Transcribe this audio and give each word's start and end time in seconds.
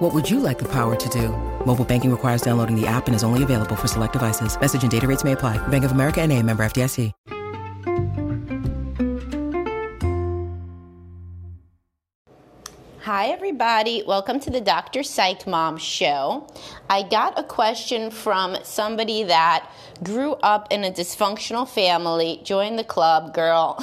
What 0.00 0.14
would 0.14 0.30
you 0.30 0.40
like 0.40 0.58
the 0.58 0.68
power 0.68 0.96
to 0.96 1.08
do? 1.10 1.28
Mobile 1.66 1.84
banking 1.84 2.10
requires 2.10 2.40
downloading 2.40 2.74
the 2.74 2.86
app 2.86 3.06
and 3.06 3.14
is 3.14 3.22
only 3.22 3.42
available 3.42 3.76
for 3.76 3.86
select 3.86 4.14
devices. 4.14 4.58
Message 4.58 4.82
and 4.82 4.90
data 4.90 5.06
rates 5.06 5.24
may 5.24 5.32
apply. 5.32 5.58
Bank 5.68 5.84
of 5.84 5.92
America 5.92 6.22
and 6.22 6.32
a 6.32 6.42
member 6.42 6.62
FDIC. 6.64 7.12
Hi, 13.12 13.26
everybody. 13.26 14.04
Welcome 14.06 14.40
to 14.40 14.50
the 14.50 14.60
Dr. 14.60 15.02
Psych 15.02 15.46
Mom 15.46 15.78
Show. 15.78 16.46
I 16.88 17.02
got 17.02 17.38
a 17.38 17.42
question 17.42 18.10
from 18.10 18.56
somebody 18.62 19.24
that 19.24 19.68
grew 20.04 20.34
up 20.34 20.68
in 20.70 20.84
a 20.84 20.90
dysfunctional 20.92 21.68
family, 21.68 22.40
joined 22.44 22.78
the 22.78 22.84
club, 22.84 23.34
girl, 23.34 23.76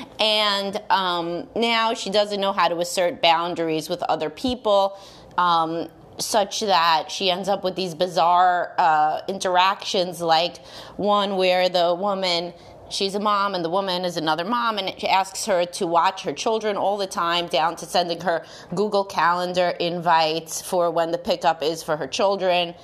and 0.18 0.82
um, 0.90 1.48
now 1.54 1.94
she 1.94 2.10
doesn't 2.10 2.40
know 2.40 2.52
how 2.52 2.68
to 2.68 2.78
assert 2.80 3.22
boundaries 3.22 3.88
with 3.88 4.02
other 4.02 4.28
people. 4.28 4.98
Um, 5.38 5.88
such 6.18 6.60
that 6.60 7.10
she 7.10 7.30
ends 7.30 7.48
up 7.48 7.64
with 7.64 7.74
these 7.74 7.94
bizarre 7.94 8.74
uh, 8.78 9.22
interactions, 9.28 10.20
like 10.20 10.58
one 10.96 11.36
where 11.36 11.68
the 11.68 11.94
woman 11.94 12.52
she's 12.92 13.14
a 13.14 13.20
mom 13.20 13.54
and 13.54 13.64
the 13.64 13.70
woman 13.70 14.04
is 14.04 14.16
another 14.16 14.44
mom 14.44 14.78
and 14.78 14.94
she 15.00 15.08
asks 15.08 15.46
her 15.46 15.64
to 15.64 15.86
watch 15.86 16.22
her 16.22 16.32
children 16.32 16.76
all 16.76 16.98
the 16.98 17.06
time 17.06 17.46
down 17.46 17.74
to 17.74 17.86
sending 17.86 18.20
her 18.20 18.44
google 18.74 19.04
calendar 19.04 19.70
invites 19.80 20.60
for 20.60 20.90
when 20.90 21.10
the 21.10 21.18
pickup 21.18 21.62
is 21.62 21.82
for 21.82 21.96
her 21.96 22.06
children 22.06 22.74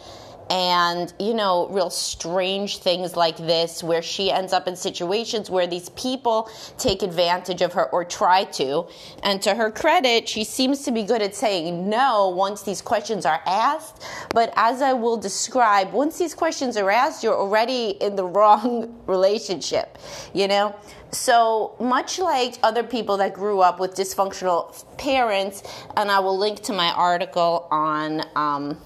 and 0.51 1.13
you 1.19 1.35
know 1.35 1.69
real 1.69 1.91
strange 1.91 2.79
things 2.79 3.17
like 3.17 3.37
this 3.37 3.83
where 3.83 4.03
she 4.03 4.31
ends 4.31 4.53
up 4.53 4.67
in 4.67 4.77
situations 4.77 5.51
where 5.51 5.67
these 5.67 5.89
people 5.91 6.51
take 6.79 7.03
advantage 7.03 7.63
of 7.63 7.73
her 7.73 7.85
or 7.91 8.05
try 8.05 8.45
to. 8.45 8.87
And 9.23 9.43
to 9.43 9.55
her 9.55 9.71
credit 9.71 10.29
she 10.29 10.45
seems 10.45 10.83
to 10.85 10.93
be 10.93 11.03
good 11.03 11.23
at 11.23 11.35
saying 11.35 11.89
no 11.89 12.29
once 12.29 12.63
these 12.63 12.83
questions 12.83 13.27
are 13.27 13.43
asked. 13.47 14.05
But 14.35 14.53
as 14.57 14.83
i 14.83 14.93
will 14.93 15.17
describe 15.17 15.93
once 15.93 16.19
these 16.19 16.35
questions 16.35 16.77
are 16.77 16.91
asked 16.91 17.23
you're 17.23 17.37
already 17.37 17.91
in 18.01 18.17
the 18.17 18.25
wrong 18.39 18.95
relationship 19.07 19.99
you 20.33 20.49
know? 20.49 20.75
So 21.11 21.75
much 21.81 22.19
like 22.19 22.59
other 22.63 22.83
people 22.83 23.17
that 23.17 23.33
grew 23.33 23.61
up 23.61 23.81
with 23.81 23.95
dysfunctional 23.95 24.85
parents 24.99 25.63
and 25.97 26.11
i 26.11 26.19
will 26.19 26.37
link 26.37 26.61
to 26.65 26.73
my 26.73 26.93
article 26.93 27.67
on 27.71 28.23
um, 28.37 28.79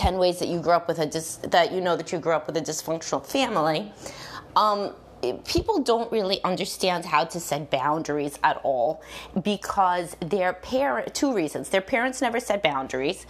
10 0.00 0.16
ways 0.16 0.38
that 0.38 0.48
you 0.48 0.58
grew 0.60 0.72
up 0.72 0.88
with 0.88 0.98
a 0.98 1.06
dis- 1.06 1.36
that 1.36 1.72
you 1.72 1.80
know 1.80 1.94
that 1.94 2.10
you 2.10 2.18
grew 2.18 2.32
up 2.32 2.46
with 2.46 2.56
a 2.56 2.60
dysfunctional 2.60 3.24
family 3.24 3.92
um, 4.56 4.94
people 5.46 5.82
don't 5.82 6.10
really 6.10 6.42
understand 6.44 7.04
how 7.04 7.24
to 7.24 7.38
set 7.38 7.70
boundaries 7.70 8.38
at 8.42 8.58
all 8.62 9.02
because 9.42 10.16
their 10.20 10.54
parent 10.54 11.14
two 11.14 11.34
reasons. 11.34 11.68
Their 11.68 11.82
parents 11.82 12.22
never 12.22 12.40
set 12.40 12.62
boundaries 12.62 13.26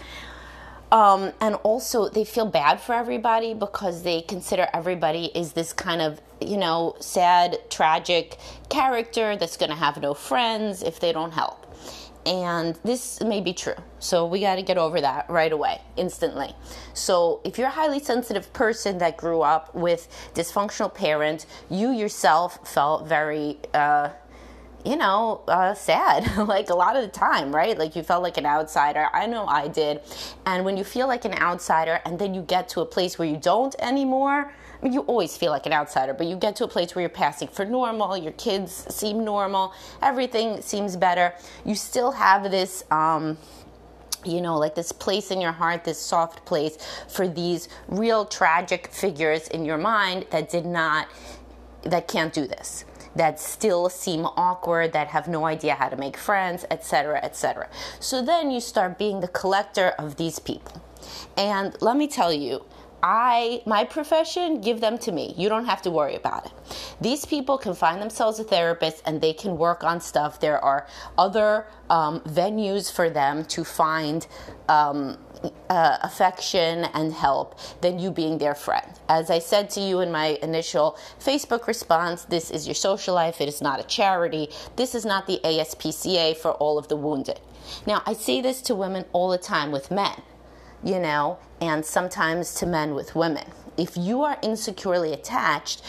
um, 0.92 1.32
and 1.40 1.54
also 1.56 2.08
they 2.08 2.24
feel 2.24 2.46
bad 2.46 2.80
for 2.80 2.94
everybody 2.94 3.54
because 3.54 4.02
they 4.02 4.22
consider 4.22 4.68
everybody 4.72 5.26
is 5.34 5.52
this 5.52 5.72
kind 5.72 6.02
of 6.02 6.20
you 6.40 6.56
know 6.56 6.96
sad 7.00 7.58
tragic 7.70 8.38
character 8.68 9.36
that's 9.36 9.56
going 9.56 9.70
to 9.70 9.76
have 9.76 10.00
no 10.00 10.14
friends 10.14 10.82
if 10.82 10.98
they 11.00 11.12
don't 11.12 11.32
help 11.32 11.69
and 12.26 12.78
this 12.84 13.20
may 13.20 13.40
be 13.40 13.52
true. 13.52 13.74
So 13.98 14.26
we 14.26 14.40
got 14.40 14.56
to 14.56 14.62
get 14.62 14.78
over 14.78 15.00
that 15.00 15.28
right 15.28 15.52
away, 15.52 15.80
instantly. 15.96 16.54
So 16.94 17.40
if 17.44 17.58
you're 17.58 17.68
a 17.68 17.70
highly 17.72 18.00
sensitive 18.00 18.52
person 18.52 18.98
that 18.98 19.16
grew 19.16 19.42
up 19.42 19.74
with 19.74 20.08
dysfunctional 20.34 20.92
parents, 20.94 21.46
you 21.70 21.90
yourself 21.90 22.68
felt 22.68 23.06
very, 23.06 23.58
uh, 23.74 24.10
you 24.84 24.96
know, 24.96 25.42
uh, 25.48 25.74
sad, 25.74 26.36
like 26.48 26.70
a 26.70 26.74
lot 26.74 26.96
of 26.96 27.02
the 27.02 27.08
time, 27.08 27.54
right? 27.54 27.78
Like 27.78 27.94
you 27.96 28.02
felt 28.02 28.22
like 28.22 28.36
an 28.38 28.46
outsider. 28.46 29.08
I 29.12 29.26
know 29.26 29.46
I 29.46 29.68
did. 29.68 30.00
And 30.46 30.64
when 30.64 30.76
you 30.76 30.84
feel 30.84 31.06
like 31.06 31.24
an 31.24 31.34
outsider 31.34 32.00
and 32.04 32.18
then 32.18 32.34
you 32.34 32.42
get 32.42 32.68
to 32.70 32.80
a 32.80 32.86
place 32.86 33.18
where 33.18 33.28
you 33.28 33.36
don't 33.36 33.74
anymore, 33.78 34.52
I 34.52 34.84
mean, 34.84 34.92
you 34.92 35.00
always 35.02 35.36
feel 35.36 35.50
like 35.52 35.66
an 35.66 35.72
outsider, 35.72 36.14
but 36.14 36.26
you 36.26 36.36
get 36.36 36.56
to 36.56 36.64
a 36.64 36.68
place 36.68 36.94
where 36.94 37.02
you're 37.02 37.10
passing 37.10 37.48
for 37.48 37.66
normal, 37.66 38.16
your 38.16 38.32
kids 38.32 38.86
seem 38.94 39.24
normal, 39.24 39.74
everything 40.00 40.62
seems 40.62 40.96
better. 40.96 41.34
You 41.64 41.74
still 41.74 42.12
have 42.12 42.50
this. 42.50 42.84
Um, 42.90 43.38
you 44.22 44.42
know, 44.42 44.58
like 44.58 44.74
this 44.74 44.92
place 44.92 45.30
in 45.30 45.40
your 45.40 45.52
heart, 45.52 45.84
this 45.84 45.98
soft 45.98 46.44
place 46.44 46.76
for 47.08 47.26
these 47.26 47.70
real 47.88 48.26
tragic 48.26 48.88
figures 48.88 49.48
in 49.48 49.64
your 49.64 49.78
mind 49.78 50.26
that 50.28 50.50
did 50.50 50.66
not, 50.66 51.08
that 51.84 52.06
can't 52.06 52.30
do 52.30 52.46
this 52.46 52.84
that 53.14 53.40
still 53.40 53.88
seem 53.88 54.24
awkward, 54.24 54.92
that 54.92 55.08
have 55.08 55.28
no 55.28 55.44
idea 55.44 55.74
how 55.74 55.88
to 55.88 55.96
make 55.96 56.16
friends, 56.16 56.64
etc., 56.70 57.20
etc. 57.22 57.68
So 57.98 58.22
then 58.22 58.50
you 58.50 58.60
start 58.60 58.98
being 58.98 59.20
the 59.20 59.28
collector 59.28 59.88
of 59.98 60.16
these 60.16 60.38
people. 60.38 60.82
And 61.36 61.76
let 61.80 61.96
me 61.96 62.06
tell 62.06 62.32
you, 62.32 62.64
I 63.02 63.62
my 63.66 63.84
profession, 63.84 64.60
give 64.60 64.80
them 64.80 64.98
to 64.98 65.12
me. 65.12 65.34
You 65.36 65.48
don't 65.48 65.64
have 65.64 65.82
to 65.82 65.90
worry 65.90 66.14
about 66.16 66.46
it. 66.46 66.52
These 67.00 67.24
people 67.24 67.56
can 67.56 67.74
find 67.74 68.00
themselves 68.00 68.38
a 68.38 68.44
therapist 68.44 69.02
and 69.06 69.20
they 69.20 69.32
can 69.32 69.56
work 69.56 69.84
on 69.84 70.00
stuff. 70.00 70.40
There 70.40 70.62
are 70.62 70.86
other 71.16 71.66
um, 71.88 72.20
venues 72.20 72.92
for 72.92 73.08
them 73.08 73.44
to 73.46 73.64
find 73.64 74.26
um, 74.68 75.18
uh, 75.68 75.98
affection 76.02 76.84
and 76.94 77.12
help 77.12 77.58
than 77.80 77.98
you 77.98 78.10
being 78.10 78.38
their 78.38 78.54
friend. 78.54 78.86
As 79.08 79.30
I 79.30 79.38
said 79.38 79.70
to 79.70 79.80
you 79.80 80.00
in 80.00 80.10
my 80.10 80.38
initial 80.42 80.98
Facebook 81.18 81.66
response, 81.66 82.24
this 82.24 82.50
is 82.50 82.66
your 82.66 82.74
social 82.74 83.14
life. 83.14 83.40
It 83.40 83.48
is 83.48 83.60
not 83.60 83.80
a 83.80 83.84
charity. 83.84 84.48
This 84.76 84.94
is 84.94 85.04
not 85.04 85.26
the 85.26 85.40
ASPCA 85.44 86.36
for 86.36 86.52
all 86.52 86.78
of 86.78 86.88
the 86.88 86.96
wounded. 86.96 87.40
Now, 87.86 88.02
I 88.06 88.14
say 88.14 88.40
this 88.40 88.62
to 88.62 88.74
women 88.74 89.04
all 89.12 89.30
the 89.30 89.38
time 89.38 89.70
with 89.70 89.90
men 89.90 90.22
you 90.82 90.98
know, 90.98 91.38
and 91.60 91.84
sometimes 91.84 92.54
to 92.54 92.66
men 92.66 92.94
with 92.94 93.14
women. 93.14 93.44
If 93.76 93.96
you 93.96 94.22
are 94.22 94.38
insecurely 94.42 95.12
attached, 95.12 95.82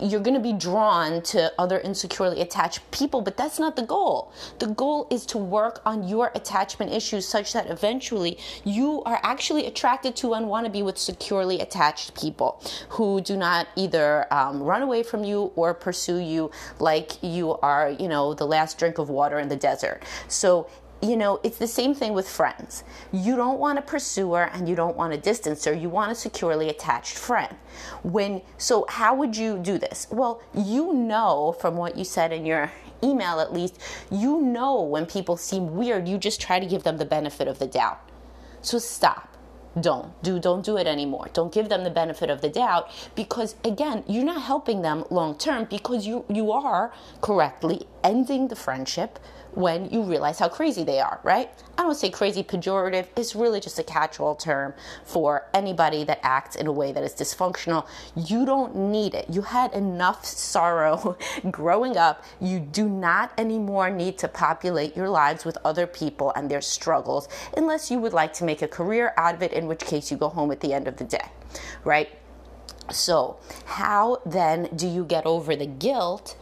you're 0.00 0.20
going 0.20 0.34
to 0.34 0.40
be 0.40 0.52
drawn 0.52 1.22
to 1.22 1.52
other 1.58 1.78
insecurely 1.78 2.40
attached 2.40 2.88
people, 2.90 3.20
but 3.22 3.36
that's 3.36 3.58
not 3.58 3.74
the 3.74 3.82
goal. 3.82 4.32
The 4.58 4.68
goal 4.68 5.06
is 5.10 5.26
to 5.26 5.38
work 5.38 5.80
on 5.84 6.06
your 6.06 6.30
attachment 6.34 6.92
issues 6.92 7.26
such 7.26 7.52
that 7.52 7.68
eventually 7.68 8.38
you 8.64 9.02
are 9.04 9.18
actually 9.22 9.66
attracted 9.66 10.14
to 10.16 10.34
and 10.34 10.48
want 10.48 10.66
to 10.66 10.70
be 10.70 10.82
with 10.82 10.98
securely 10.98 11.60
attached 11.60 12.18
people 12.18 12.62
who 12.90 13.20
do 13.20 13.36
not 13.36 13.68
either 13.74 14.32
um, 14.32 14.62
run 14.62 14.82
away 14.82 15.02
from 15.02 15.24
you 15.24 15.52
or 15.56 15.74
pursue 15.74 16.18
you 16.18 16.50
like 16.78 17.22
you 17.22 17.52
are, 17.58 17.90
you 17.90 18.08
know, 18.08 18.34
the 18.34 18.46
last 18.46 18.78
drink 18.78 18.98
of 18.98 19.08
water 19.08 19.38
in 19.38 19.48
the 19.48 19.56
desert. 19.56 20.02
So 20.28 20.68
you 21.02 21.16
know, 21.16 21.40
it's 21.42 21.58
the 21.58 21.66
same 21.66 21.94
thing 21.94 22.14
with 22.14 22.28
friends. 22.28 22.82
You 23.12 23.36
don't 23.36 23.58
want 23.58 23.78
a 23.78 23.82
pursuer 23.82 24.50
and 24.52 24.68
you 24.68 24.74
don't 24.74 24.96
want 24.96 25.12
a 25.12 25.18
distancer. 25.18 25.78
You 25.78 25.88
want 25.88 26.12
a 26.12 26.14
securely 26.14 26.68
attached 26.68 27.18
friend. 27.18 27.54
When 28.02 28.42
so 28.56 28.86
how 28.88 29.14
would 29.14 29.36
you 29.36 29.58
do 29.58 29.78
this? 29.78 30.06
Well, 30.10 30.42
you 30.54 30.92
know 30.92 31.54
from 31.60 31.76
what 31.76 31.96
you 31.96 32.04
said 32.04 32.32
in 32.32 32.46
your 32.46 32.72
email 33.04 33.40
at 33.40 33.52
least, 33.52 33.78
you 34.10 34.40
know 34.40 34.80
when 34.80 35.06
people 35.06 35.36
seem 35.36 35.76
weird, 35.76 36.08
you 36.08 36.16
just 36.18 36.40
try 36.40 36.58
to 36.58 36.66
give 36.66 36.82
them 36.82 36.96
the 36.96 37.04
benefit 37.04 37.46
of 37.46 37.58
the 37.58 37.66
doubt. 37.66 38.00
So 38.62 38.78
stop 38.78 39.36
don't 39.80 40.22
do 40.22 40.38
don't 40.38 40.64
do 40.64 40.76
it 40.78 40.86
anymore 40.86 41.28
don't 41.34 41.52
give 41.52 41.68
them 41.68 41.84
the 41.84 41.90
benefit 41.90 42.30
of 42.30 42.40
the 42.40 42.48
doubt 42.48 42.90
because 43.14 43.56
again 43.64 44.02
you're 44.06 44.24
not 44.24 44.42
helping 44.42 44.82
them 44.82 45.04
long 45.10 45.36
term 45.36 45.64
because 45.64 46.06
you 46.06 46.24
you 46.30 46.50
are 46.50 46.92
correctly 47.20 47.86
ending 48.06 48.46
the 48.48 48.56
friendship 48.56 49.18
when 49.52 49.88
you 49.90 50.02
realize 50.02 50.38
how 50.38 50.48
crazy 50.48 50.84
they 50.84 51.00
are, 51.00 51.18
right? 51.22 51.50
I 51.78 51.82
don't 51.82 51.94
say 51.94 52.10
crazy 52.10 52.42
pejorative, 52.42 53.06
it's 53.16 53.34
really 53.34 53.58
just 53.58 53.78
a 53.78 53.82
catch 53.82 54.20
all 54.20 54.34
term 54.34 54.74
for 55.02 55.46
anybody 55.54 56.04
that 56.04 56.20
acts 56.22 56.56
in 56.56 56.66
a 56.66 56.72
way 56.72 56.92
that 56.92 57.02
is 57.02 57.14
dysfunctional. 57.14 57.86
You 58.14 58.44
don't 58.44 58.76
need 58.76 59.14
it. 59.14 59.26
You 59.30 59.40
had 59.40 59.72
enough 59.72 60.26
sorrow 60.26 61.16
growing 61.50 61.96
up. 61.96 62.22
You 62.38 62.60
do 62.60 62.86
not 62.86 63.32
anymore 63.38 63.90
need 63.90 64.18
to 64.18 64.28
populate 64.28 64.94
your 64.94 65.08
lives 65.08 65.46
with 65.46 65.56
other 65.64 65.86
people 65.86 66.32
and 66.36 66.50
their 66.50 66.60
struggles 66.60 67.26
unless 67.56 67.90
you 67.90 67.98
would 67.98 68.12
like 68.12 68.34
to 68.34 68.44
make 68.44 68.60
a 68.60 68.68
career 68.68 69.14
out 69.16 69.34
of 69.34 69.42
it, 69.42 69.52
in 69.52 69.66
which 69.66 69.80
case 69.80 70.10
you 70.10 70.18
go 70.18 70.28
home 70.28 70.52
at 70.52 70.60
the 70.60 70.74
end 70.74 70.86
of 70.86 70.98
the 70.98 71.04
day, 71.04 71.30
right? 71.82 72.10
So, 72.90 73.38
how 73.64 74.20
then 74.24 74.68
do 74.76 74.86
you 74.86 75.04
get 75.04 75.26
over 75.26 75.56
the 75.56 75.66
guilt 75.66 76.36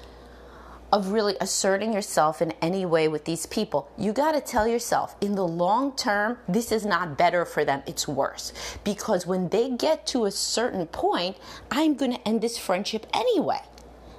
of 0.95 1.11
really 1.11 1.35
asserting 1.41 1.93
yourself 1.93 2.41
in 2.41 2.53
any 2.63 2.87
way 2.87 3.09
with 3.09 3.25
these 3.25 3.47
people, 3.47 3.91
you 3.99 4.13
got 4.13 4.31
to 4.31 4.41
tell 4.41 4.69
yourself 4.69 5.17
in 5.21 5.35
the 5.35 5.45
long 5.45 5.91
term, 5.97 6.39
this 6.49 6.71
is 6.71 6.87
not 6.87 7.19
better 7.19 7.45
for 7.45 7.65
them, 7.65 7.83
it's 7.85 8.07
worse. 8.07 8.53
Because 8.85 9.27
when 9.27 9.49
they 9.49 9.71
get 9.71 10.07
to 10.07 10.25
a 10.25 10.31
certain 10.31 10.87
point, 10.87 11.37
I'm 11.69 11.95
going 11.95 12.13
to 12.13 12.29
end 12.29 12.43
this 12.43 12.57
friendship 12.57 13.09
anyway. 13.13 13.61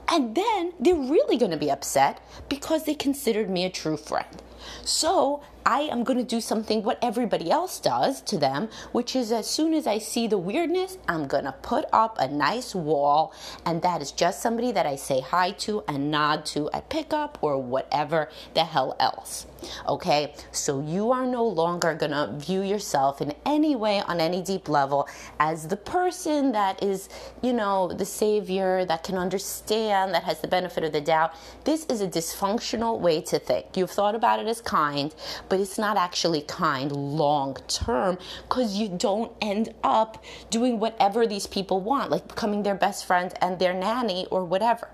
And 0.10 0.36
then 0.36 0.74
they're 0.78 0.96
really 0.96 1.38
going 1.38 1.52
to 1.52 1.58
be 1.58 1.72
upset 1.72 2.22
because 2.50 2.84
they 2.84 2.94
considered 2.94 3.50
me 3.50 3.64
a 3.64 3.70
true 3.70 3.96
friend. 3.96 4.44
So 4.84 5.44
I 5.66 5.82
am 5.82 6.04
going 6.04 6.20
to 6.20 6.24
do 6.24 6.42
something 6.42 6.84
what 6.84 7.00
everybody 7.02 7.50
else 7.50 7.80
does 7.80 8.22
to 8.22 8.38
them, 8.38 8.70
which 8.92 9.16
is 9.16 9.32
as 9.32 9.50
soon 9.50 9.74
as 9.74 9.88
I 9.88 9.98
see 9.98 10.28
the 10.28 10.38
weirdness, 10.38 11.00
I'm 11.08 11.26
going 11.26 11.46
to 11.46 11.54
put 11.54 11.86
up 11.92 12.18
a 12.20 12.28
nice 12.28 12.76
wall, 12.76 13.34
and 13.66 13.82
that 13.82 14.00
is 14.00 14.12
just 14.12 14.44
somebody 14.44 14.72
that 14.74 14.86
I 14.86 14.96
say 14.96 15.22
hi 15.22 15.52
to 15.52 15.84
and 15.88 16.12
nod 16.12 16.46
to 16.48 16.70
at 16.72 16.90
pickup 16.90 17.40
or 17.42 17.60
whatever 17.60 18.30
the 18.54 18.64
hell 18.64 18.96
else. 19.00 19.48
Okay, 19.88 20.36
so 20.52 20.82
you 20.82 21.12
are 21.12 21.26
no 21.26 21.44
longer 21.44 21.96
going 21.96 22.12
to 22.12 22.32
view 22.34 22.62
yourself 22.62 23.20
in 23.20 23.34
any 23.46 23.76
way 23.76 24.02
on 24.02 24.20
any 24.20 24.44
deep 24.44 24.70
level 24.70 25.08
as 25.40 25.68
the 25.68 25.78
person 25.78 26.52
that 26.52 26.84
is, 26.84 27.10
you 27.42 27.54
know, 27.54 27.88
the 27.88 28.06
savior 28.06 28.86
that 28.86 29.04
can 29.04 29.18
understand, 29.18 30.14
that 30.14 30.24
has 30.24 30.42
the 30.42 30.48
benefit 30.48 30.84
of 30.84 30.92
the 30.92 31.02
doubt. 31.02 31.34
This 31.64 31.86
is 31.86 32.02
a 32.02 32.08
dysfunctional 32.08 33.00
way 33.00 33.22
to 33.22 33.40
think. 33.40 33.76
You've 33.76 33.90
thought 33.90 34.14
about 34.14 34.40
it 34.40 34.48
as 34.48 34.62
kind, 34.62 35.16
but 35.50 35.55
but 35.56 35.62
it's 35.62 35.78
not 35.78 35.96
actually 35.96 36.42
kind 36.42 36.92
long 36.92 37.56
term 37.70 38.18
because 38.42 38.76
you 38.76 38.90
don't 38.90 39.32
end 39.40 39.74
up 39.86 40.22
doing 40.50 40.82
whatever 40.82 41.26
these 41.26 41.48
people 41.48 41.80
want, 41.80 42.12
like 42.12 42.28
becoming 42.28 42.64
their 42.64 42.76
best 42.76 43.06
friend 43.06 43.34
and 43.40 43.58
their 43.58 43.74
nanny 43.74 44.28
or 44.32 44.44
whatever. 44.44 44.90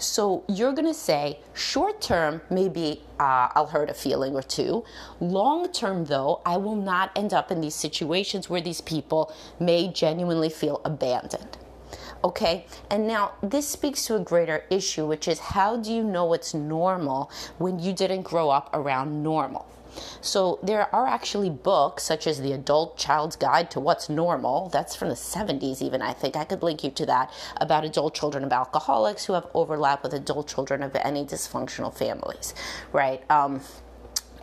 So 0.00 0.42
you're 0.48 0.74
to 0.74 0.92
say, 0.92 1.38
short 1.54 2.00
term, 2.00 2.40
maybe 2.50 3.04
uh, 3.20 3.50
I'll 3.54 3.68
hurt 3.68 3.90
a 3.90 3.94
feeling 3.94 4.34
or 4.34 4.42
two. 4.42 4.84
Long 5.20 5.70
term, 5.70 6.06
though, 6.06 6.42
I 6.44 6.56
will 6.56 6.74
not 6.74 7.12
end 7.14 7.32
up 7.32 7.52
in 7.52 7.60
these 7.60 7.76
situations 7.76 8.50
where 8.50 8.60
these 8.60 8.80
people 8.80 9.32
may 9.60 9.86
genuinely 9.86 10.48
feel 10.48 10.80
abandoned. 10.84 11.58
Okay, 12.24 12.66
and 12.90 13.06
now 13.06 13.34
this 13.40 13.68
speaks 13.68 14.04
to 14.06 14.16
a 14.16 14.20
greater 14.20 14.64
issue, 14.68 15.06
which 15.06 15.28
is 15.28 15.38
how 15.38 15.76
do 15.76 15.92
you 15.92 16.02
know 16.02 16.24
what's 16.24 16.54
normal 16.54 17.30
when 17.58 17.78
you 17.78 17.92
didn't 17.92 18.22
grow 18.22 18.50
up 18.50 18.68
around 18.72 19.22
normal? 19.22 19.68
So 20.20 20.58
there 20.62 20.94
are 20.94 21.06
actually 21.06 21.50
books 21.50 22.02
such 22.02 22.26
as 22.26 22.40
The 22.40 22.52
Adult 22.52 22.96
Child's 22.96 23.36
Guide 23.36 23.70
to 23.72 23.80
What's 23.80 24.08
Normal. 24.08 24.68
That's 24.68 24.94
from 24.94 25.08
the 25.08 25.14
70s, 25.14 25.82
even, 25.82 26.02
I 26.02 26.12
think. 26.12 26.36
I 26.36 26.44
could 26.44 26.62
link 26.62 26.84
you 26.84 26.90
to 26.90 27.06
that 27.06 27.32
about 27.60 27.84
adult 27.84 28.14
children 28.14 28.44
of 28.44 28.52
alcoholics 28.52 29.24
who 29.24 29.32
have 29.34 29.46
overlap 29.54 30.02
with 30.02 30.14
adult 30.14 30.48
children 30.48 30.82
of 30.82 30.94
any 30.96 31.24
dysfunctional 31.24 31.92
families, 31.94 32.54
right? 32.92 33.28
Um, 33.30 33.60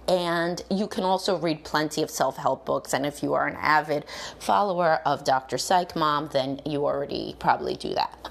and 0.10 0.64
you 0.72 0.88
can 0.88 1.04
also 1.04 1.38
read 1.38 1.64
plenty 1.64 2.02
of 2.02 2.10
self 2.10 2.38
help 2.38 2.66
books. 2.66 2.94
And 2.94 3.06
if 3.06 3.22
you 3.22 3.36
are 3.36 3.48
an 3.48 3.56
avid 3.58 4.06
follower 4.40 5.02
of 5.06 5.24
Dr. 5.24 5.60
Psych 5.60 5.96
Mom, 5.96 6.30
then 6.34 6.62
you 6.66 6.86
already 6.86 7.36
probably 7.38 7.76
do 7.76 7.94
that. 7.94 8.30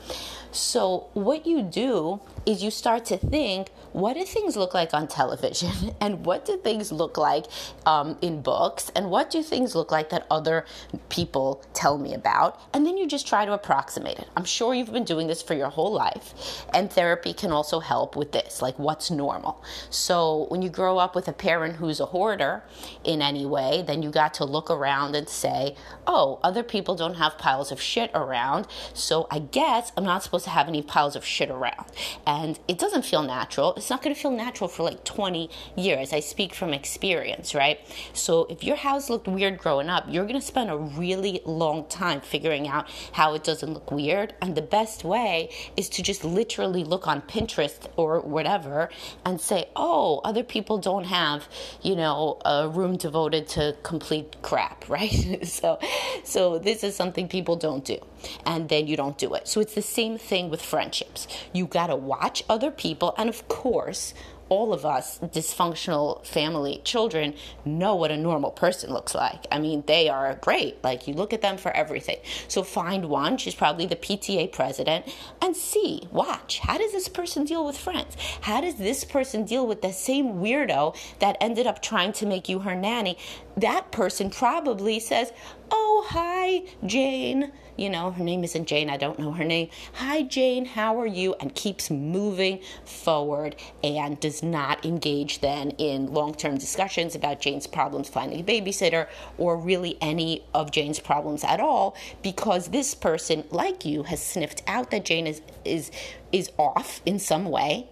So, 0.50 1.08
what 1.14 1.46
you 1.46 1.62
do 1.62 2.20
is 2.46 2.62
you 2.62 2.70
start 2.70 3.04
to 3.06 3.16
think 3.18 3.70
what 3.92 4.14
do 4.14 4.24
things 4.24 4.56
look 4.56 4.74
like 4.74 4.94
on 4.94 5.08
television? 5.08 5.94
And 6.00 6.24
what 6.24 6.44
do 6.44 6.56
things 6.56 6.92
look 6.92 7.18
like 7.18 7.46
um, 7.84 8.16
in 8.22 8.40
books? 8.40 8.90
And 8.94 9.10
what 9.10 9.30
do 9.30 9.42
things 9.42 9.74
look 9.74 9.90
like 9.90 10.10
that 10.10 10.26
other 10.30 10.64
people 11.08 11.64
tell 11.74 11.98
me 11.98 12.14
about? 12.14 12.60
And 12.72 12.86
then 12.86 12.96
you 12.96 13.06
just 13.06 13.26
try 13.26 13.44
to 13.44 13.52
approximate 13.52 14.18
it. 14.18 14.28
I'm 14.36 14.44
sure 14.44 14.74
you've 14.74 14.92
been 14.92 15.04
doing 15.04 15.26
this 15.26 15.42
for 15.42 15.54
your 15.54 15.68
whole 15.68 15.92
life 15.92 16.64
and 16.72 16.90
therapy 16.90 17.32
can 17.32 17.50
also 17.50 17.80
help 17.80 18.16
with 18.16 18.32
this 18.32 18.62
like 18.62 18.78
what's 18.78 19.10
normal? 19.10 19.62
So 19.90 20.46
when 20.48 20.62
you 20.62 20.70
grow 20.70 20.98
up 20.98 21.14
with 21.14 21.26
a 21.28 21.32
parent 21.32 21.76
who's 21.76 22.00
a 22.00 22.06
hoarder 22.06 22.62
in 23.04 23.22
any 23.22 23.46
way 23.46 23.82
then 23.86 24.02
you 24.02 24.10
got 24.10 24.34
to 24.34 24.44
look 24.44 24.70
around 24.70 25.14
and 25.14 25.28
say 25.28 25.74
oh 26.06 26.38
other 26.42 26.62
people 26.62 26.94
don't 26.94 27.14
have 27.14 27.38
piles 27.38 27.72
of 27.72 27.80
shit 27.80 28.10
around 28.14 28.66
so 28.92 29.26
i 29.30 29.38
guess 29.38 29.92
i'm 29.96 30.04
not 30.04 30.22
supposed 30.22 30.37
to 30.44 30.50
have 30.50 30.68
any 30.68 30.82
piles 30.82 31.16
of 31.16 31.24
shit 31.24 31.50
around 31.50 31.86
and 32.26 32.58
it 32.68 32.78
doesn't 32.78 33.04
feel 33.04 33.22
natural 33.22 33.74
it's 33.76 33.90
not 33.90 34.02
going 34.02 34.14
to 34.14 34.20
feel 34.20 34.30
natural 34.30 34.68
for 34.68 34.82
like 34.82 35.04
20 35.04 35.48
years. 35.76 36.12
I 36.12 36.20
speak 36.20 36.54
from 36.54 36.74
experience, 36.74 37.54
right? 37.54 37.80
So 38.12 38.46
if 38.50 38.64
your 38.64 38.76
house 38.76 39.08
looked 39.08 39.28
weird 39.28 39.58
growing 39.58 39.88
up, 39.88 40.04
you're 40.08 40.26
going 40.26 40.40
to 40.40 40.46
spend 40.46 40.70
a 40.70 40.76
really 40.76 41.40
long 41.44 41.86
time 41.86 42.20
figuring 42.20 42.68
out 42.68 42.88
how 43.12 43.34
it 43.34 43.44
doesn't 43.44 43.72
look 43.72 43.90
weird. 43.90 44.34
And 44.42 44.56
the 44.56 44.62
best 44.62 45.04
way 45.04 45.50
is 45.76 45.88
to 45.90 46.02
just 46.02 46.24
literally 46.24 46.84
look 46.84 47.06
on 47.06 47.22
Pinterest 47.22 47.86
or 47.96 48.20
whatever 48.20 48.90
and 49.24 49.40
say, 49.40 49.68
oh, 49.76 50.20
other 50.24 50.42
people 50.42 50.78
don't 50.78 51.04
have, 51.04 51.48
you 51.82 51.96
know, 51.96 52.40
a 52.44 52.68
room 52.68 52.96
devoted 52.96 53.48
to 53.48 53.76
complete 53.82 54.36
crap, 54.42 54.88
right? 54.88 55.46
so, 55.46 55.78
so 56.24 56.58
this 56.58 56.82
is 56.82 56.96
something 56.96 57.28
people 57.28 57.56
don't 57.56 57.84
do. 57.84 57.98
And 58.44 58.68
then 58.68 58.88
you 58.88 58.96
don't 58.96 59.16
do 59.16 59.34
it. 59.34 59.46
So 59.46 59.60
it's 59.60 59.74
the 59.74 59.82
same 59.82 60.18
thing 60.28 60.50
with 60.50 60.62
friendships. 60.62 61.26
You 61.52 61.66
got 61.66 61.88
to 61.88 61.96
watch 61.96 62.44
other 62.48 62.70
people. 62.70 63.14
And 63.18 63.28
of 63.28 63.48
course, 63.48 63.88
course, 63.88 64.14
all 64.48 64.72
of 64.72 64.86
us 64.86 65.18
dysfunctional 65.18 66.24
family 66.24 66.80
children 66.84 67.34
know 67.64 67.94
what 67.94 68.10
a 68.10 68.16
normal 68.16 68.50
person 68.50 68.90
looks 68.92 69.14
like. 69.14 69.46
I 69.52 69.58
mean, 69.58 69.84
they 69.86 70.08
are 70.08 70.38
great. 70.40 70.82
Like, 70.82 71.06
you 71.06 71.14
look 71.14 71.32
at 71.32 71.42
them 71.42 71.58
for 71.58 71.70
everything. 71.72 72.18
So, 72.48 72.62
find 72.62 73.10
one, 73.10 73.36
she's 73.36 73.54
probably 73.54 73.86
the 73.86 73.96
PTA 73.96 74.52
president, 74.52 75.04
and 75.42 75.54
see, 75.54 76.08
watch, 76.10 76.60
how 76.60 76.78
does 76.78 76.92
this 76.92 77.08
person 77.08 77.44
deal 77.44 77.64
with 77.66 77.76
friends? 77.76 78.16
How 78.40 78.60
does 78.60 78.76
this 78.76 79.04
person 79.04 79.44
deal 79.44 79.66
with 79.66 79.82
the 79.82 79.92
same 79.92 80.34
weirdo 80.34 80.96
that 81.18 81.36
ended 81.40 81.66
up 81.66 81.82
trying 81.82 82.12
to 82.14 82.26
make 82.26 82.48
you 82.48 82.60
her 82.60 82.74
nanny? 82.74 83.18
That 83.56 83.90
person 83.92 84.30
probably 84.30 84.98
says, 85.00 85.32
Oh, 85.70 86.06
hi, 86.08 86.62
Jane 86.86 87.52
you 87.78 87.88
know, 87.88 88.10
her 88.10 88.24
name 88.24 88.42
isn't 88.44 88.66
Jane, 88.66 88.90
I 88.90 88.96
don't 88.96 89.18
know 89.18 89.32
her 89.32 89.44
name. 89.44 89.68
Hi, 89.94 90.22
Jane, 90.22 90.64
how 90.64 91.00
are 91.00 91.06
you? 91.06 91.34
And 91.40 91.54
keeps 91.54 91.90
moving 91.90 92.60
forward 92.84 93.54
and 93.82 94.18
does 94.18 94.42
not 94.42 94.84
engage 94.84 95.40
then 95.40 95.70
in 95.78 96.12
long 96.12 96.34
term 96.34 96.58
discussions 96.58 97.14
about 97.14 97.40
Jane's 97.40 97.68
problems 97.68 98.08
finding 98.08 98.40
a 98.40 98.42
babysitter 98.42 99.06
or 99.38 99.56
really 99.56 99.96
any 100.00 100.44
of 100.52 100.72
Jane's 100.72 100.98
problems 100.98 101.44
at 101.44 101.60
all 101.60 101.96
because 102.22 102.68
this 102.68 102.94
person, 102.94 103.44
like 103.50 103.84
you, 103.84 104.02
has 104.02 104.20
sniffed 104.20 104.62
out 104.66 104.90
that 104.90 105.04
Jane 105.04 105.26
is, 105.26 105.40
is, 105.64 105.92
is 106.32 106.50
off 106.58 107.00
in 107.06 107.18
some 107.18 107.44
way 107.44 107.86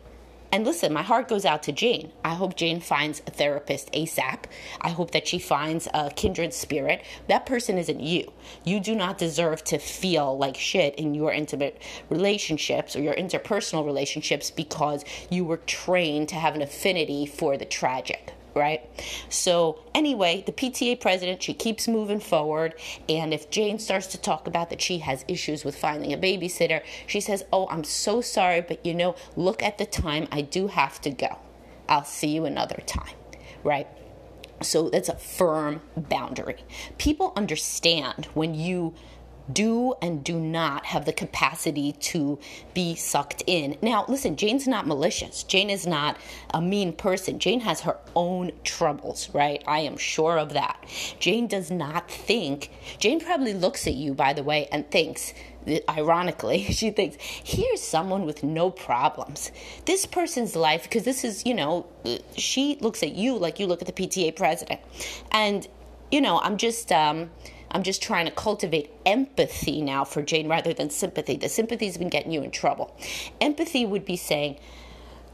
and 0.57 0.65
listen, 0.65 0.91
my 0.91 1.03
heart 1.03 1.29
goes 1.29 1.45
out 1.45 1.63
to 1.65 1.73
Jane. 1.73 2.13
I 2.25 2.33
hope 2.33 2.57
Jane 2.57 2.81
finds 2.81 3.21
a 3.27 3.31
therapist 3.31 3.93
ASAP. 3.93 4.45
I 4.81 4.89
hope 4.89 5.11
that 5.11 5.29
she 5.29 5.39
finds 5.39 5.87
a 5.93 6.11
kindred 6.17 6.55
spirit. 6.55 7.05
That 7.29 7.45
person 7.45 7.77
isn't 7.77 8.01
you. 8.01 8.33
You 8.65 8.81
do 8.81 8.95
not 8.95 9.19
deserve 9.19 9.65
to 9.65 9.77
feel 9.77 10.39
like 10.39 10.57
shit 10.57 10.95
in 10.95 11.15
your 11.15 11.31
intimate 11.31 11.83
relationships 12.09 12.97
or 12.97 13.03
your 13.03 13.15
interpersonal 13.15 13.85
relationships 13.85 14.51
because 14.51 15.05
you 15.29 15.45
were 15.45 15.59
trained 15.59 16.31
to 16.31 16.37
have 16.37 16.55
an 16.55 16.63
affinity 16.63 17.27
for 17.27 17.59
the 17.59 17.67
tragic 17.67 18.33
right? 18.57 18.81
So, 19.29 19.79
anyway, 19.95 20.43
the 20.45 20.53
PTA 20.53 21.01
president, 21.01 21.43
she 21.43 21.55
keeps 21.55 21.87
moving 21.87 22.19
forward. 22.19 22.75
And 23.09 23.33
if 23.33 23.51
Jane 23.51 23.79
starts 23.79 24.07
to 24.09 24.19
talk 24.19 24.49
about 24.49 24.71
that 24.71 24.81
she 24.81 24.99
has 24.99 25.25
issues 25.29 25.65
with 25.65 25.77
finding 25.77 26.13
a 26.13 26.19
babysitter, 26.19 26.83
she 27.07 27.21
says, 27.21 27.45
Oh, 27.53 27.69
I'm 27.69 27.85
so 27.85 28.21
sorry, 28.21 28.63
but 28.63 28.85
you 28.85 28.95
know, 28.95 29.15
look 29.37 29.63
at 29.63 29.79
the 29.79 29.87
time. 29.87 30.27
I 30.33 30.41
do 30.41 30.69
have 30.69 31.01
to 31.03 31.11
go. 31.11 31.39
I'll 31.89 32.05
see 32.05 32.29
you 32.29 32.47
another 32.47 32.83
time, 32.87 33.15
right? 33.63 33.87
So, 34.63 34.89
that's 34.89 35.11
a 35.11 35.17
firm 35.17 35.83
boundary. 35.97 36.65
People 36.97 37.35
understand 37.37 38.25
when 38.33 38.55
you 38.55 38.95
do 39.53 39.95
and 40.03 40.25
do 40.25 40.39
not 40.39 40.87
have 40.87 41.05
the 41.05 41.13
capacity 41.13 41.93
to 41.93 42.39
be 42.75 42.95
sucked 42.95 43.43
in. 43.47 43.77
Now, 43.83 44.05
listen, 44.09 44.37
Jane's 44.37 44.67
not 44.67 44.87
malicious. 44.87 45.43
Jane 45.43 45.71
is 45.71 45.87
not 45.87 46.17
a 46.53 46.61
mean 46.61 46.93
person. 46.93 47.39
Jane 47.39 47.61
has 47.61 47.81
her 47.81 47.99
own 48.15 48.53
troubles, 48.65 49.29
right? 49.33 49.63
I 49.67 49.81
am 49.81 49.97
sure 49.97 50.39
of 50.39 50.53
that. 50.55 50.85
Jane 51.19 51.47
does 51.47 51.71
not 51.71 52.11
think, 52.11 52.71
Jane 52.99 53.21
probably 53.21 53.55
looks 53.55 53.87
at 53.87 53.95
you, 53.95 54.15
by 54.15 54.33
the 54.33 54.43
way, 54.43 54.69
and 54.73 54.91
thinks, 54.91 55.33
ironically, 55.89 56.65
she 56.73 56.91
thinks, 56.91 57.17
here's 57.21 57.83
someone 57.83 58.25
with 58.25 58.43
no 58.43 58.71
problems. 58.71 59.53
This 59.85 60.07
person's 60.07 60.57
life, 60.57 60.85
because 60.85 61.05
this 61.05 61.25
is, 61.25 61.45
you 61.47 61.55
know, 61.55 61.87
she 62.37 62.79
looks 62.81 63.03
at 63.03 63.15
you 63.15 63.37
like 63.37 63.59
you 63.59 63.67
look 63.67 63.83
at 63.83 63.87
the 63.87 64.07
PTA 64.07 64.37
president. 64.37 64.81
And, 65.31 65.67
you 66.11 66.21
know, 66.21 66.41
I'm 66.41 66.57
just, 66.57 66.93
um, 66.93 67.31
I'm 67.77 67.83
just 67.83 68.01
trying 68.01 68.25
to 68.25 68.31
cultivate 68.31 68.91
empathy 69.05 69.83
now 69.83 70.03
for 70.07 70.23
Jane 70.23 70.49
rather 70.49 70.73
than 70.73 70.89
sympathy. 70.89 71.37
The 71.37 71.51
sympathy's 71.51 71.99
been 71.99 72.09
getting 72.09 72.33
you 72.33 72.43
in 72.43 72.51
trouble. 72.51 72.97
Empathy 73.39 73.85
would 73.85 74.07
be 74.07 74.17
saying, 74.17 74.59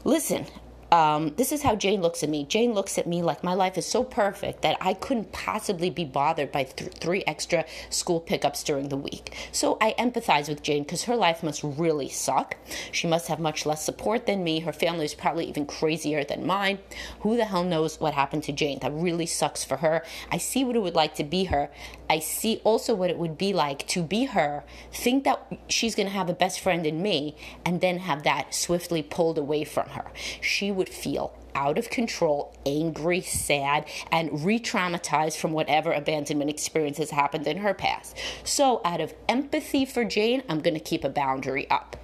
listen, 0.03 0.47
um, 0.93 1.33
this 1.37 1.51
is 1.51 1.63
how 1.63 1.75
Jane 1.75 2.03
looks 2.03 2.21
at 2.21 2.29
me. 2.29 2.45
Jane 2.45 2.73
looks 2.73 2.99
at 2.99 3.07
me 3.07 3.23
like 3.23 3.43
my 3.43 3.55
life 3.55 3.79
is 3.79 3.85
so 3.87 4.03
perfect 4.03 4.61
that 4.61 4.77
I 4.79 4.93
couldn't 4.93 5.31
possibly 5.31 5.89
be 5.89 6.05
bothered 6.05 6.51
by 6.51 6.65
th- 6.65 6.93
three 6.93 7.23
extra 7.25 7.65
school 7.89 8.19
pickups 8.19 8.63
during 8.63 8.89
the 8.89 8.97
week. 8.97 9.35
So 9.51 9.79
I 9.81 9.95
empathize 9.97 10.47
with 10.47 10.61
Jane 10.61 10.83
because 10.83 11.05
her 11.05 11.15
life 11.15 11.41
must 11.41 11.63
really 11.63 12.09
suck. 12.09 12.57
She 12.91 13.07
must 13.07 13.27
have 13.27 13.39
much 13.39 13.65
less 13.65 13.83
support 13.83 14.27
than 14.27 14.43
me. 14.43 14.59
Her 14.59 14.71
family 14.71 15.05
is 15.05 15.15
probably 15.15 15.45
even 15.45 15.65
crazier 15.65 16.23
than 16.23 16.45
mine. 16.45 16.77
Who 17.21 17.37
the 17.37 17.45
hell 17.45 17.63
knows 17.63 17.99
what 17.99 18.13
happened 18.13 18.43
to 18.43 18.51
Jane? 18.51 18.77
That 18.81 18.93
really 18.93 19.25
sucks 19.25 19.63
for 19.63 19.77
her. 19.77 20.03
I 20.31 20.37
see 20.37 20.63
what 20.63 20.75
it 20.75 20.83
would 20.83 20.93
like 20.93 21.15
to 21.15 21.23
be 21.23 21.45
her. 21.45 21.71
I 22.07 22.19
see 22.19 22.61
also 22.63 22.93
what 22.93 23.09
it 23.09 23.17
would 23.17 23.39
be 23.39 23.53
like 23.53 23.87
to 23.87 24.03
be 24.03 24.25
her, 24.25 24.63
think 24.91 25.23
that 25.23 25.51
she's 25.67 25.95
going 25.95 26.07
to 26.07 26.13
have 26.13 26.29
a 26.29 26.33
best 26.33 26.59
friend 26.59 26.85
in 26.85 27.01
me, 27.01 27.35
and 27.65 27.81
then 27.81 27.97
have 27.97 28.21
that 28.23 28.53
swiftly 28.53 29.01
pulled 29.01 29.39
away 29.39 29.63
from 29.63 29.89
her. 29.89 30.11
She 30.39 30.71
would 30.71 30.82
feel 30.89 31.37
out 31.55 31.77
of 31.77 31.89
control, 31.89 32.55
angry, 32.65 33.21
sad, 33.21 33.85
and 34.11 34.43
re 34.43 34.59
traumatized 34.59 35.37
from 35.37 35.51
whatever 35.51 35.91
abandonment 35.91 36.49
experience 36.49 36.97
has 36.97 37.11
happened 37.11 37.47
in 37.47 37.57
her 37.57 37.73
past. 37.73 38.17
So, 38.43 38.81
out 38.83 39.01
of 39.01 39.13
empathy 39.29 39.85
for 39.85 40.03
Jane, 40.03 40.43
I'm 40.49 40.61
going 40.61 40.73
to 40.73 40.79
keep 40.79 41.03
a 41.03 41.09
boundary 41.09 41.69
up 41.69 41.95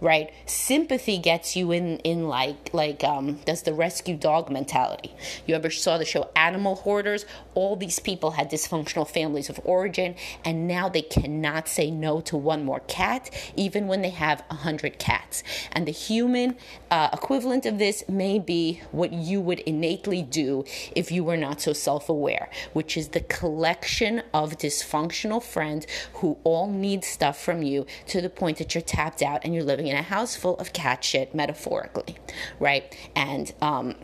right? 0.00 0.30
Sympathy 0.46 1.18
gets 1.18 1.56
you 1.56 1.72
in 1.72 1.98
in 1.98 2.28
like 2.28 2.72
like 2.72 3.02
um 3.04 3.34
does 3.44 3.62
the 3.62 3.72
rescue 3.72 4.16
dog 4.16 4.50
mentality. 4.50 5.14
You 5.46 5.54
ever 5.54 5.70
saw 5.70 5.98
the 5.98 6.04
show 6.04 6.30
animal 6.36 6.76
hoarders? 6.76 7.24
All 7.54 7.76
these 7.76 7.98
people 7.98 8.32
had 8.32 8.50
dysfunctional 8.50 9.08
families 9.08 9.48
of 9.48 9.60
origin 9.64 10.14
and 10.44 10.68
now 10.68 10.88
they 10.88 11.02
cannot 11.02 11.68
say 11.68 11.90
no 11.90 12.20
to 12.22 12.36
one 12.36 12.64
more 12.64 12.80
cat 12.80 13.30
even 13.56 13.86
when 13.86 14.02
they 14.02 14.10
have 14.10 14.44
a 14.50 14.54
hundred 14.54 14.98
cats. 14.98 15.42
And 15.72 15.86
the 15.86 15.92
human 15.92 16.56
uh, 16.90 17.10
equivalent 17.12 17.66
of 17.66 17.78
this 17.78 18.04
may 18.08 18.38
be 18.38 18.82
what 18.92 19.12
you 19.12 19.40
would 19.40 19.60
innately 19.60 20.22
do 20.22 20.64
if 20.94 21.10
you 21.10 21.24
were 21.24 21.36
not 21.36 21.60
so 21.60 21.72
self-aware 21.72 22.48
which 22.72 22.96
is 22.96 23.08
the 23.08 23.20
collection 23.20 24.22
of 24.32 24.58
dysfunctional 24.58 25.42
friends 25.42 25.86
who 26.14 26.36
all 26.44 26.70
need 26.70 27.04
stuff 27.04 27.40
from 27.40 27.62
you 27.62 27.86
to 28.06 28.20
the 28.20 28.28
point 28.28 28.58
that 28.58 28.74
you're 28.74 28.82
tapped 28.82 29.22
out 29.22 29.40
and 29.44 29.54
you're 29.54 29.64
living 29.64 29.85
living 29.86 29.98
in 29.98 30.04
a 30.04 30.08
house 30.08 30.36
full 30.36 30.56
of 30.58 30.72
cat 30.72 31.04
shit, 31.04 31.34
metaphorically, 31.34 32.16
right? 32.60 32.96
And 33.14 33.52
um, 33.60 33.94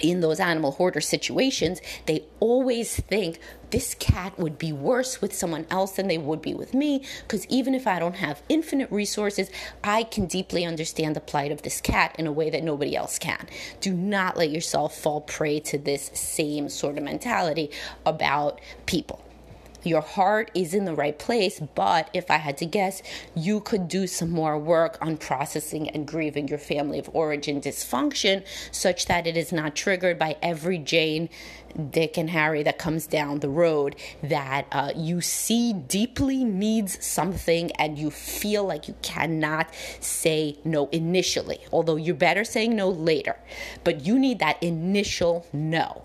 in 0.00 0.20
those 0.20 0.40
animal 0.40 0.72
hoarder 0.72 1.00
situations, 1.00 1.80
they 2.06 2.24
always 2.40 2.96
think 2.96 3.40
this 3.70 3.94
cat 3.94 4.38
would 4.38 4.58
be 4.58 4.72
worse 4.72 5.20
with 5.20 5.34
someone 5.34 5.66
else 5.70 5.92
than 5.92 6.08
they 6.08 6.18
would 6.18 6.40
be 6.40 6.54
with 6.54 6.72
me 6.72 7.04
because 7.22 7.46
even 7.48 7.74
if 7.74 7.86
I 7.86 7.98
don't 7.98 8.16
have 8.16 8.42
infinite 8.48 8.90
resources, 8.90 9.50
I 9.82 10.04
can 10.04 10.26
deeply 10.26 10.64
understand 10.64 11.16
the 11.16 11.20
plight 11.20 11.52
of 11.52 11.62
this 11.62 11.80
cat 11.80 12.14
in 12.18 12.26
a 12.26 12.32
way 12.32 12.48
that 12.50 12.62
nobody 12.62 12.96
else 12.96 13.18
can. 13.18 13.46
Do 13.80 13.92
not 13.92 14.36
let 14.36 14.50
yourself 14.50 14.96
fall 14.96 15.20
prey 15.20 15.60
to 15.60 15.78
this 15.78 16.10
same 16.14 16.68
sort 16.68 16.96
of 16.96 17.04
mentality 17.04 17.70
about 18.06 18.60
people 18.86 19.20
your 19.84 20.00
heart 20.00 20.50
is 20.54 20.74
in 20.74 20.84
the 20.84 20.94
right 20.94 21.18
place, 21.18 21.60
but 21.74 22.10
if 22.12 22.30
I 22.30 22.36
had 22.36 22.58
to 22.58 22.66
guess, 22.66 23.02
you 23.34 23.60
could 23.60 23.88
do 23.88 24.06
some 24.06 24.30
more 24.30 24.58
work 24.58 24.98
on 25.00 25.16
processing 25.16 25.88
and 25.90 26.06
grieving 26.06 26.48
your 26.48 26.58
family 26.58 26.98
of 26.98 27.08
origin 27.12 27.60
dysfunction 27.60 28.44
such 28.70 29.06
that 29.06 29.26
it 29.26 29.36
is 29.36 29.52
not 29.52 29.76
triggered 29.76 30.18
by 30.18 30.36
every 30.42 30.78
Jane, 30.78 31.28
Dick, 31.90 32.16
and 32.16 32.30
Harry 32.30 32.62
that 32.62 32.78
comes 32.78 33.06
down 33.06 33.40
the 33.40 33.48
road 33.48 33.96
that 34.22 34.66
uh, 34.72 34.92
you 34.96 35.20
see 35.20 35.72
deeply 35.72 36.44
needs 36.44 37.04
something 37.04 37.70
and 37.72 37.98
you 37.98 38.10
feel 38.10 38.64
like 38.64 38.88
you 38.88 38.94
cannot 39.02 39.72
say 40.00 40.58
no 40.64 40.88
initially, 40.88 41.60
although 41.72 41.96
you're 41.96 42.14
better 42.14 42.44
saying 42.44 42.74
no 42.74 42.88
later. 42.88 43.36
But 43.84 44.04
you 44.04 44.18
need 44.18 44.38
that 44.40 44.62
initial 44.62 45.46
no. 45.52 46.02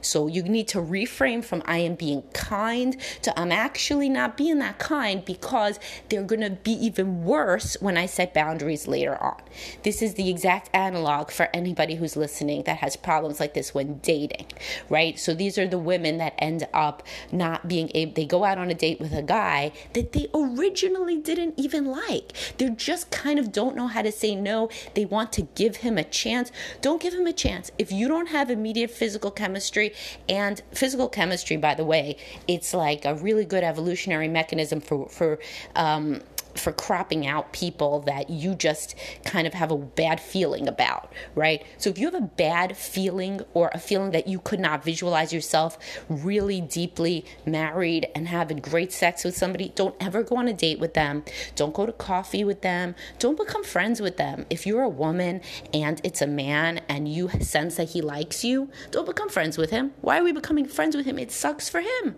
So 0.00 0.26
you 0.26 0.42
need 0.42 0.68
to 0.68 0.78
reframe 0.78 1.44
from 1.44 1.62
I 1.66 1.78
am 1.78 1.94
being 1.94 2.22
kind 2.32 2.96
to 3.22 3.38
I'm 3.38 3.52
actually 3.52 4.08
not 4.08 4.36
being 4.36 4.58
that 4.58 4.78
kind 4.78 5.24
because 5.24 5.78
they're 6.08 6.22
going 6.22 6.40
to 6.40 6.50
be 6.50 6.72
even 6.72 7.24
worse 7.24 7.76
when 7.80 7.96
I 7.96 8.06
set 8.06 8.34
boundaries 8.34 8.86
later 8.86 9.16
on. 9.22 9.40
This 9.82 10.02
is 10.02 10.14
the 10.14 10.30
exact 10.30 10.70
analog 10.74 11.30
for 11.30 11.48
anybody 11.54 11.94
who's 11.94 12.16
listening 12.16 12.62
that 12.64 12.78
has 12.78 12.96
problems 12.96 13.40
like 13.40 13.54
this 13.54 13.74
when 13.74 13.98
dating, 13.98 14.46
right? 14.88 15.18
So 15.18 15.34
these 15.34 15.58
are 15.58 15.66
the 15.66 15.78
women 15.78 16.18
that 16.18 16.34
end 16.38 16.66
up 16.72 17.02
not 17.32 17.68
being 17.68 17.90
able, 17.94 18.12
they 18.12 18.24
go 18.24 18.44
out 18.44 18.58
on 18.58 18.70
a 18.70 18.74
date 18.74 19.00
with 19.00 19.12
a 19.12 19.22
guy 19.22 19.72
that 19.92 20.12
they 20.12 20.28
originally 20.34 21.18
didn't 21.18 21.54
even 21.56 21.86
like. 21.86 22.32
They 22.58 22.70
just 22.70 23.10
kind 23.10 23.38
of 23.38 23.52
don't 23.52 23.76
know 23.76 23.86
how 23.86 24.02
to 24.02 24.12
say 24.12 24.34
no. 24.34 24.68
They 24.94 25.04
want 25.04 25.32
to 25.34 25.42
give 25.42 25.76
him 25.76 25.98
a 25.98 26.04
chance. 26.04 26.50
Don't 26.80 27.00
give 27.00 27.14
him 27.14 27.26
a 27.26 27.32
chance. 27.32 27.70
If 27.78 27.92
you 27.92 28.08
don't 28.08 28.28
have 28.28 28.50
immediate 28.50 28.90
physical 28.90 29.30
chemistry, 29.30 29.87
and 30.28 30.60
physical 30.72 31.08
chemistry, 31.08 31.56
by 31.56 31.74
the 31.74 31.84
way, 31.84 32.16
it's 32.46 32.74
like 32.74 33.04
a 33.04 33.14
really 33.14 33.44
good 33.44 33.64
evolutionary 33.64 34.28
mechanism 34.28 34.80
for 34.80 35.08
for 35.08 35.38
um, 35.74 36.22
for 36.58 36.72
cropping 36.72 37.26
out 37.26 37.52
people 37.52 38.00
that 38.00 38.30
you 38.30 38.54
just 38.54 38.94
kind 39.24 39.46
of 39.46 39.54
have 39.54 39.70
a 39.70 39.76
bad 39.76 40.20
feeling 40.20 40.68
about, 40.68 41.12
right? 41.34 41.64
So 41.78 41.90
if 41.90 41.98
you 41.98 42.06
have 42.06 42.14
a 42.14 42.26
bad 42.26 42.76
feeling 42.76 43.40
or 43.54 43.70
a 43.72 43.78
feeling 43.78 44.10
that 44.12 44.26
you 44.26 44.38
could 44.40 44.60
not 44.60 44.84
visualize 44.84 45.32
yourself 45.32 45.78
really 46.08 46.60
deeply 46.60 47.24
married 47.46 48.08
and 48.14 48.28
having 48.28 48.58
great 48.58 48.92
sex 48.92 49.24
with 49.24 49.36
somebody, 49.36 49.72
don't 49.74 49.94
ever 50.00 50.22
go 50.22 50.36
on 50.36 50.48
a 50.48 50.52
date 50.52 50.78
with 50.78 50.94
them. 50.94 51.24
Don't 51.54 51.74
go 51.74 51.86
to 51.86 51.92
coffee 51.92 52.44
with 52.44 52.62
them. 52.62 52.94
Don't 53.18 53.38
become 53.38 53.64
friends 53.64 54.00
with 54.00 54.16
them. 54.16 54.46
If 54.50 54.66
you're 54.66 54.82
a 54.82 54.88
woman 54.88 55.40
and 55.72 56.00
it's 56.04 56.22
a 56.22 56.26
man 56.26 56.78
and 56.88 57.08
you 57.12 57.28
sense 57.40 57.76
that 57.76 57.90
he 57.90 58.00
likes 58.00 58.44
you, 58.44 58.70
don't 58.90 59.06
become 59.06 59.28
friends 59.28 59.58
with 59.58 59.70
him. 59.70 59.92
Why 60.00 60.18
are 60.18 60.24
we 60.24 60.32
becoming 60.32 60.66
friends 60.66 60.96
with 60.96 61.06
him? 61.06 61.18
It 61.18 61.30
sucks 61.30 61.68
for 61.68 61.80
him. 61.80 62.16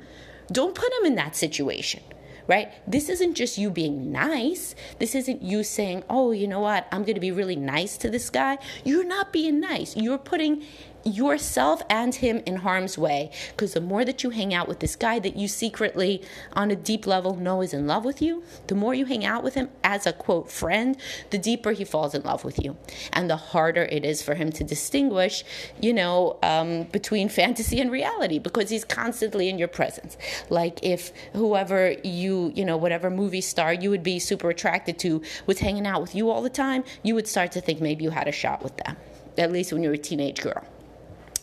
Don't 0.52 0.75
put 0.75 0.92
him 1.00 1.06
in 1.06 1.14
that 1.14 1.37
situation 1.37 2.02
right? 2.50 2.73
This 2.85 3.09
isn't 3.09 3.35
just 3.35 3.59
you 3.59 3.71
being 3.71 4.11
nice. 4.11 4.75
This 4.99 5.14
isn't 5.14 5.40
you 5.40 5.62
saying, 5.62 6.02
oh, 6.11 6.33
you 6.33 6.49
know 6.49 6.59
what, 6.59 6.88
I'm 6.90 7.04
going 7.04 7.14
to 7.14 7.21
be 7.21 7.30
really 7.30 7.54
nice 7.54 7.97
to 7.99 8.11
this 8.11 8.28
guy. 8.28 8.59
You're 8.85 9.04
not 9.04 9.33
being 9.33 9.61
nice. 9.61 9.97
You're 9.97 10.19
putting 10.19 10.64
yourself 11.04 11.83
and 11.88 12.14
him 12.14 12.42
in 12.47 12.57
harm's 12.57 12.99
way. 12.99 13.30
Because 13.50 13.75
the 13.75 13.80
more 13.80 14.04
that 14.04 14.23
you 14.23 14.30
hang 14.30 14.54
out 14.54 14.69
with 14.69 14.80
this 14.80 14.97
guy 14.97 15.19
that 15.21 15.37
you 15.37 15.49
secretly 15.49 16.23
on 16.52 16.71
a 16.71 16.76
deep 16.76 17.07
level 17.07 17.37
know 17.37 17.62
is 17.62 17.73
in 17.73 17.87
love 17.87 18.04
with 18.04 18.23
you 18.23 18.42
the 18.66 18.75
more 18.75 18.95
you 18.95 19.04
hang 19.04 19.25
out 19.25 19.42
with 19.42 19.54
him 19.54 19.69
as 19.83 20.07
a 20.07 20.12
quote 20.12 20.50
friend 20.50 20.97
the 21.30 21.38
deeper 21.38 21.73
he 21.73 21.85
falls 21.85 22.14
in 22.14 22.23
love 22.23 22.45
with 22.45 22.62
you. 22.62 22.76
And 23.12 23.28
the 23.28 23.37
harder 23.37 23.83
it 23.83 24.04
is 24.04 24.23
for 24.23 24.35
him 24.35 24.50
to 24.52 24.64
distinguish 24.64 25.45
you 25.80 25.92
know 25.92 26.38
um, 26.42 26.85
between 26.85 27.28
fantasy 27.40 27.80
and 27.80 27.90
reality 27.90 28.38
because 28.38 28.71
he's 28.71 28.85
constantly 28.85 29.49
in 29.49 29.59
your 29.59 29.69
presence. 29.69 30.16
Like 30.49 30.80
if 30.83 31.12
whoever 31.33 31.95
you 32.04 32.52
you 32.54 32.64
know 32.64 32.76
whatever 32.76 33.11
movie 33.11 33.40
star 33.40 33.73
you 33.73 33.90
would 33.90 34.02
be 34.02 34.19
super 34.19 34.50
attracted 34.50 34.99
to 35.00 35.23
was 35.47 35.59
hanging 35.59 35.87
out 35.87 36.00
with 36.00 36.14
you 36.14 36.30
all 36.30 36.42
the 36.42 36.50
time 36.50 36.85
you 37.02 37.14
would 37.14 37.26
start 37.26 37.52
to 37.52 37.61
think 37.61 37.80
maybe 37.80 38.04
you 38.04 38.11
had 38.11 38.28
a 38.28 38.33
shot 38.33 38.62
with 38.62 38.76
them 38.78 38.97
at 39.38 39.52
least 39.52 39.73
when 39.73 39.83
you 39.83 39.88
were 39.88 39.95
a 39.95 39.99
teenage 39.99 40.40
girl 40.40 40.64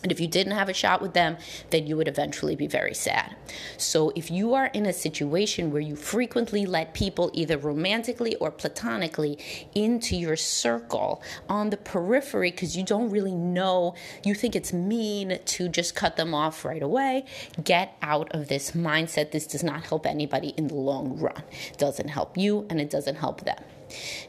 and 0.02 0.12
if 0.12 0.20
you 0.20 0.28
didn't 0.28 0.52
have 0.52 0.68
a 0.68 0.74
shot 0.74 1.02
with 1.02 1.12
them, 1.12 1.36
then 1.70 1.86
you 1.86 1.96
would 1.96 2.06
eventually 2.06 2.54
be 2.54 2.66
very 2.66 2.94
sad. 2.94 3.34
So, 3.76 4.12
if 4.14 4.30
you 4.30 4.54
are 4.54 4.66
in 4.66 4.86
a 4.86 4.92
situation 4.92 5.72
where 5.72 5.82
you 5.82 5.96
frequently 5.96 6.66
let 6.66 6.94
people, 6.94 7.30
either 7.32 7.58
romantically 7.58 8.36
or 8.36 8.50
platonically, 8.50 9.38
into 9.74 10.16
your 10.16 10.36
circle 10.36 11.22
on 11.48 11.70
the 11.70 11.76
periphery 11.76 12.50
because 12.52 12.76
you 12.76 12.84
don't 12.84 13.10
really 13.10 13.34
know, 13.34 13.94
you 14.24 14.34
think 14.34 14.54
it's 14.54 14.72
mean 14.72 15.38
to 15.44 15.68
just 15.68 15.96
cut 15.96 16.16
them 16.16 16.32
off 16.32 16.64
right 16.64 16.82
away, 16.82 17.24
get 17.64 17.96
out 18.00 18.30
of 18.32 18.48
this 18.48 18.72
mindset. 18.72 19.32
This 19.32 19.46
does 19.46 19.64
not 19.64 19.86
help 19.86 20.06
anybody 20.06 20.54
in 20.56 20.68
the 20.68 20.74
long 20.74 21.18
run. 21.18 21.42
It 21.72 21.78
doesn't 21.78 22.08
help 22.08 22.36
you 22.36 22.66
and 22.70 22.80
it 22.80 22.90
doesn't 22.90 23.16
help 23.16 23.44
them. 23.44 23.62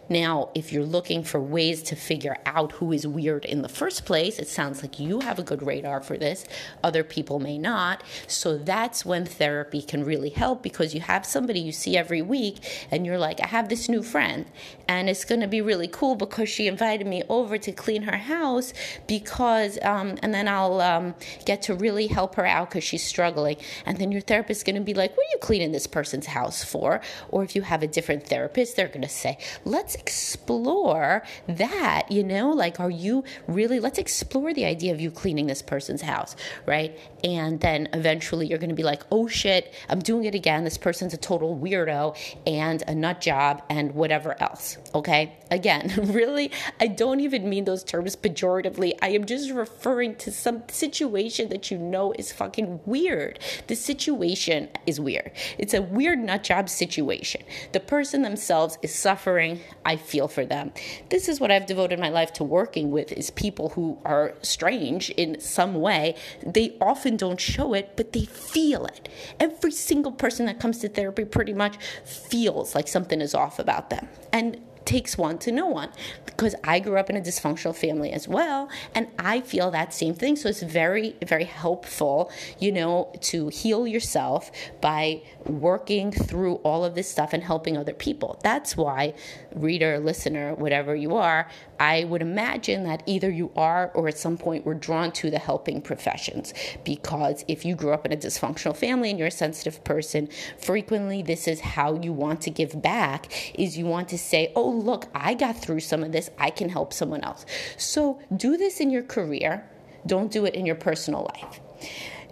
Now, 0.09 0.49
if 0.55 0.73
you're 0.73 0.85
looking 0.85 1.23
for 1.23 1.39
ways 1.39 1.83
to 1.83 1.95
figure 1.95 2.37
out 2.45 2.73
who 2.73 2.91
is 2.91 3.05
weird 3.05 3.45
in 3.45 3.61
the 3.61 3.69
first 3.69 4.05
place, 4.05 4.39
it 4.39 4.47
sounds 4.47 4.81
like 4.81 4.99
you 4.99 5.19
have 5.19 5.39
a 5.39 5.43
good 5.43 5.61
radar 5.61 6.01
for 6.01 6.17
this. 6.17 6.45
Other 6.83 7.03
people 7.03 7.39
may 7.39 7.57
not. 7.57 8.03
So 8.27 8.57
that's 8.57 9.05
when 9.05 9.25
therapy 9.25 9.81
can 9.81 10.03
really 10.03 10.29
help 10.29 10.63
because 10.63 10.93
you 10.95 11.01
have 11.01 11.25
somebody 11.25 11.59
you 11.59 11.71
see 11.71 11.95
every 11.95 12.21
week 12.21 12.87
and 12.91 13.05
you're 13.05 13.17
like, 13.17 13.39
I 13.41 13.47
have 13.47 13.69
this 13.69 13.87
new 13.87 14.01
friend 14.01 14.45
and 14.87 15.09
it's 15.09 15.25
going 15.25 15.41
to 15.41 15.47
be 15.47 15.61
really 15.61 15.87
cool 15.87 16.15
because 16.15 16.49
she 16.49 16.67
invited 16.67 17.05
me 17.05 17.23
over 17.29 17.57
to 17.57 17.71
clean 17.71 18.03
her 18.03 18.17
house 18.17 18.73
because, 19.07 19.77
um, 19.83 20.17
and 20.23 20.33
then 20.33 20.47
I'll 20.47 20.81
um, 20.81 21.15
get 21.45 21.61
to 21.63 21.75
really 21.75 22.07
help 22.07 22.35
her 22.35 22.45
out 22.45 22.69
because 22.69 22.83
she's 22.83 23.03
struggling. 23.03 23.57
And 23.85 23.97
then 23.97 24.11
your 24.11 24.21
therapist 24.21 24.61
is 24.61 24.63
going 24.63 24.75
to 24.75 24.81
be 24.81 24.93
like, 24.93 25.15
What 25.15 25.25
are 25.25 25.31
you 25.33 25.39
cleaning 25.41 25.71
this 25.71 25.87
person's 25.87 26.25
house 26.25 26.63
for? 26.63 27.01
Or 27.29 27.43
if 27.43 27.55
you 27.55 27.61
have 27.61 27.83
a 27.83 27.87
different 27.87 28.27
therapist, 28.27 28.75
they're 28.75 28.87
going 28.87 29.01
to 29.01 29.09
say, 29.09 29.37
let's 29.65 29.95
explore 29.95 31.23
that, 31.47 32.11
you 32.11 32.23
know, 32.23 32.51
like, 32.51 32.79
are 32.79 32.89
you 32.89 33.23
really, 33.47 33.79
let's 33.79 33.99
explore 33.99 34.53
the 34.53 34.65
idea 34.65 34.93
of 34.93 35.01
you 35.01 35.11
cleaning 35.11 35.47
this 35.47 35.61
person's 35.61 36.01
house, 36.01 36.35
right? 36.65 36.97
And 37.23 37.59
then 37.59 37.89
eventually 37.93 38.47
you're 38.47 38.57
going 38.57 38.69
to 38.69 38.75
be 38.75 38.83
like, 38.83 39.03
oh 39.11 39.27
shit, 39.27 39.73
I'm 39.89 39.99
doing 39.99 40.25
it 40.25 40.35
again. 40.35 40.63
This 40.63 40.77
person's 40.77 41.13
a 41.13 41.17
total 41.17 41.57
weirdo 41.57 42.15
and 42.47 42.83
a 42.87 42.95
nut 42.95 43.21
job 43.21 43.63
and 43.69 43.93
whatever 43.93 44.41
else, 44.41 44.77
okay? 44.93 45.35
Again, 45.51 45.91
really, 45.97 46.51
I 46.79 46.87
don't 46.87 47.19
even 47.19 47.49
mean 47.49 47.65
those 47.65 47.83
terms 47.83 48.15
pejoratively. 48.15 48.93
I 49.01 49.09
am 49.09 49.25
just 49.25 49.51
referring 49.51 50.15
to 50.17 50.31
some 50.31 50.63
situation 50.69 51.49
that 51.49 51.71
you 51.71 51.77
know 51.77 52.13
is 52.13 52.31
fucking 52.31 52.81
weird. 52.85 53.39
The 53.67 53.75
situation 53.75 54.69
is 54.85 54.99
weird. 54.99 55.31
It's 55.57 55.73
a 55.73 55.81
weird 55.81 56.19
nut 56.19 56.43
job 56.43 56.69
situation. 56.69 57.41
The 57.71 57.79
person 57.79 58.21
themselves 58.21 58.77
is 58.81 58.93
suffering. 58.93 59.38
I 59.85 59.95
feel 59.95 60.27
for 60.27 60.45
them. 60.45 60.71
This 61.09 61.29
is 61.29 61.39
what 61.39 61.51
I've 61.51 61.65
devoted 61.65 61.99
my 61.99 62.09
life 62.09 62.33
to 62.33 62.43
working 62.43 62.91
with 62.91 63.11
is 63.11 63.29
people 63.29 63.69
who 63.69 63.97
are 64.05 64.35
strange 64.41 65.09
in 65.11 65.39
some 65.39 65.75
way. 65.75 66.15
They 66.45 66.75
often 66.81 67.17
don't 67.17 67.39
show 67.39 67.73
it, 67.73 67.93
but 67.95 68.13
they 68.13 68.25
feel 68.25 68.85
it. 68.85 69.09
Every 69.39 69.71
single 69.71 70.11
person 70.11 70.45
that 70.47 70.59
comes 70.59 70.79
to 70.79 70.89
therapy 70.89 71.25
pretty 71.25 71.53
much 71.53 71.77
feels 72.05 72.75
like 72.75 72.87
something 72.87 73.21
is 73.21 73.33
off 73.33 73.59
about 73.59 73.89
them. 73.89 74.07
And 74.33 74.61
takes 74.89 75.19
one 75.19 75.37
to 75.37 75.51
know 75.51 75.67
one 75.67 75.91
because 76.25 76.55
I 76.63 76.79
grew 76.79 76.97
up 76.97 77.11
in 77.11 77.15
a 77.15 77.21
dysfunctional 77.21 77.75
family 77.75 78.11
as 78.11 78.27
well 78.27 78.69
and 78.95 79.07
I 79.19 79.41
feel 79.41 79.69
that 79.69 79.93
same 79.93 80.15
thing. 80.15 80.35
So 80.35 80.49
it's 80.49 80.63
very 80.63 81.15
very 81.23 81.43
helpful 81.45 82.31
you 82.57 82.71
know 82.71 83.11
to 83.31 83.49
heal 83.49 83.87
yourself 83.87 84.51
by 84.81 85.21
working 85.45 86.11
through 86.11 86.55
all 86.67 86.83
of 86.83 86.95
this 86.95 87.07
stuff 87.07 87.33
and 87.33 87.43
helping 87.43 87.77
other 87.77 87.93
people. 87.93 88.39
That's 88.43 88.75
why 88.75 89.13
reader 89.53 89.99
listener 89.99 90.55
whatever 90.55 90.95
you 90.95 91.15
are 91.15 91.47
I 91.79 92.03
would 92.03 92.21
imagine 92.21 92.83
that 92.83 93.03
either 93.05 93.29
you 93.29 93.51
are 93.55 93.91
or 93.93 94.09
at 94.09 94.17
some 94.17 94.37
point 94.37 94.65
were 94.65 94.73
drawn 94.73 95.11
to 95.13 95.31
the 95.31 95.39
helping 95.39 95.81
professions. 95.81 96.53
Because 96.83 97.45
if 97.47 97.63
you 97.63 97.75
grew 97.75 97.93
up 97.93 98.05
in 98.05 98.11
a 98.11 98.17
dysfunctional 98.17 98.75
family 98.75 99.09
and 99.09 99.17
you're 99.17 99.29
a 99.29 99.31
sensitive 99.31 99.83
person, 99.85 100.27
frequently 100.57 101.23
this 101.23 101.47
is 101.47 101.61
how 101.61 101.95
you 101.95 102.11
want 102.11 102.41
to 102.41 102.49
give 102.49 102.81
back 102.81 103.31
is 103.57 103.77
you 103.77 103.85
want 103.85 104.09
to 104.09 104.17
say, 104.17 104.51
"Oh, 104.55 104.71
look, 104.79 105.07
I 105.13 105.33
got 105.33 105.57
through 105.57 105.81
some 105.81 106.03
of 106.03 106.11
this. 106.11 106.29
I 106.37 106.49
can 106.49 106.69
help 106.69 106.93
someone 106.93 107.23
else." 107.23 107.45
So, 107.77 108.19
do 108.35 108.57
this 108.57 108.79
in 108.79 108.89
your 108.89 109.03
career. 109.03 109.69
Don't 110.05 110.31
do 110.31 110.45
it 110.45 110.55
in 110.55 110.65
your 110.65 110.75
personal 110.75 111.29
life. 111.35 111.59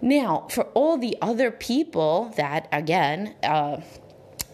Now, 0.02 0.48
for 0.50 0.66
all 0.74 0.98
the 0.98 1.18
other 1.22 1.52
people 1.52 2.32
that 2.36 2.68
again, 2.72 3.36
uh, 3.44 3.82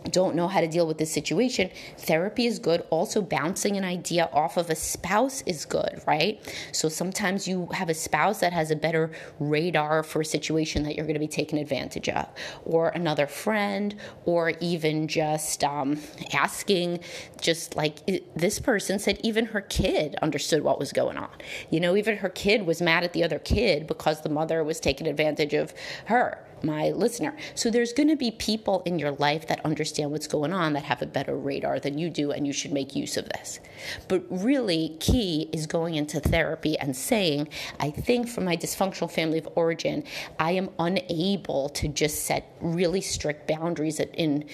don't 0.10 0.36
know 0.36 0.48
how 0.48 0.62
to 0.62 0.68
deal 0.68 0.88
with 0.88 0.98
this 0.98 1.12
situation, 1.12 1.70
therapy 1.98 2.46
is 2.46 2.60
good. 2.60 2.84
Also, 2.90 3.22
bouncing 3.22 3.78
an 3.78 3.84
idea 3.84 4.30
off 4.34 4.58
of 4.58 4.70
a 4.70 4.76
spouse 4.76 5.42
is 5.46 5.66
good, 5.66 6.02
right? 6.06 6.42
So 6.72 6.90
sometimes 6.90 7.48
you 7.48 7.68
have 7.74 7.90
a 7.90 7.94
spouse 7.94 8.40
that 8.40 8.54
has 8.54 8.72
a 8.72 8.76
better 8.76 9.12
radar 9.40 10.04
for 10.04 10.22
a 10.22 10.26
situation 10.26 10.84
that 10.84 10.96
you're 10.96 11.06
going 11.06 11.14
to 11.16 11.20
be 11.20 11.28
taken 11.28 11.58
advantage 11.58 12.10
of, 12.10 12.28
or 12.66 12.90
another 12.90 13.28
friend, 13.28 13.96
or 14.26 14.54
even 14.60 15.08
just 15.08 15.64
um, 15.64 16.00
asking, 16.34 17.00
just 17.42 17.76
like 17.76 18.06
this 18.36 18.60
person 18.60 19.00
said, 19.00 19.20
even 19.24 19.46
her 19.48 19.62
kid 19.62 20.16
understood 20.22 20.64
what 20.64 20.80
was 20.80 20.92
going 20.92 21.18
on. 21.18 21.32
You 21.70 21.80
know, 21.80 21.96
even 21.96 22.18
her 22.18 22.30
kid 22.30 22.66
was 22.66 22.82
mad 22.82 23.04
at 23.04 23.14
the 23.14 23.24
other 23.24 23.40
kid 23.40 23.88
because 23.88 24.22
the 24.22 24.30
mother 24.30 24.64
was 24.64 24.80
taking 24.80 25.08
advantage 25.08 25.54
of 25.54 25.74
her 26.06 26.40
my 26.64 26.92
listener. 26.92 27.36
So 27.56 27.70
there's 27.70 27.94
going 27.94 28.10
to 28.10 28.16
be 28.16 28.32
people 28.32 28.82
in 28.86 29.00
your 29.00 29.12
life 29.12 29.48
that 29.48 29.64
understand 29.66 30.12
what's 30.12 30.28
going 30.28 30.54
on 30.54 30.74
that 30.74 30.84
have 30.84 31.02
a 31.02 31.06
better 31.06 31.36
radar 31.36 31.80
than 31.80 31.98
you 31.98 32.10
do, 32.10 32.32
and 32.32 32.48
you 32.48 32.54
should 32.54 32.72
make 32.72 32.96
use 32.96 33.18
of 33.18 33.30
this. 33.30 33.60
But 34.08 34.26
really, 34.30 34.96
key 35.00 35.50
is 35.52 35.68
going 35.68 35.96
into 35.96 36.20
therapy 36.20 36.78
and 36.78 36.96
saying, 36.96 37.50
I 37.80 37.92
think 37.92 38.28
from 38.28 38.46
my 38.46 38.58
dysfunctional 38.58 39.12
family 39.12 39.40
of 39.40 39.50
origin, 39.56 40.04
I 40.40 40.52
am 40.52 40.70
unable 40.80 41.70
to 41.70 41.88
just 41.88 42.26
set 42.26 42.56
really 42.62 43.02
strict 43.02 43.48
boundaries 43.48 44.00
in 44.00 44.46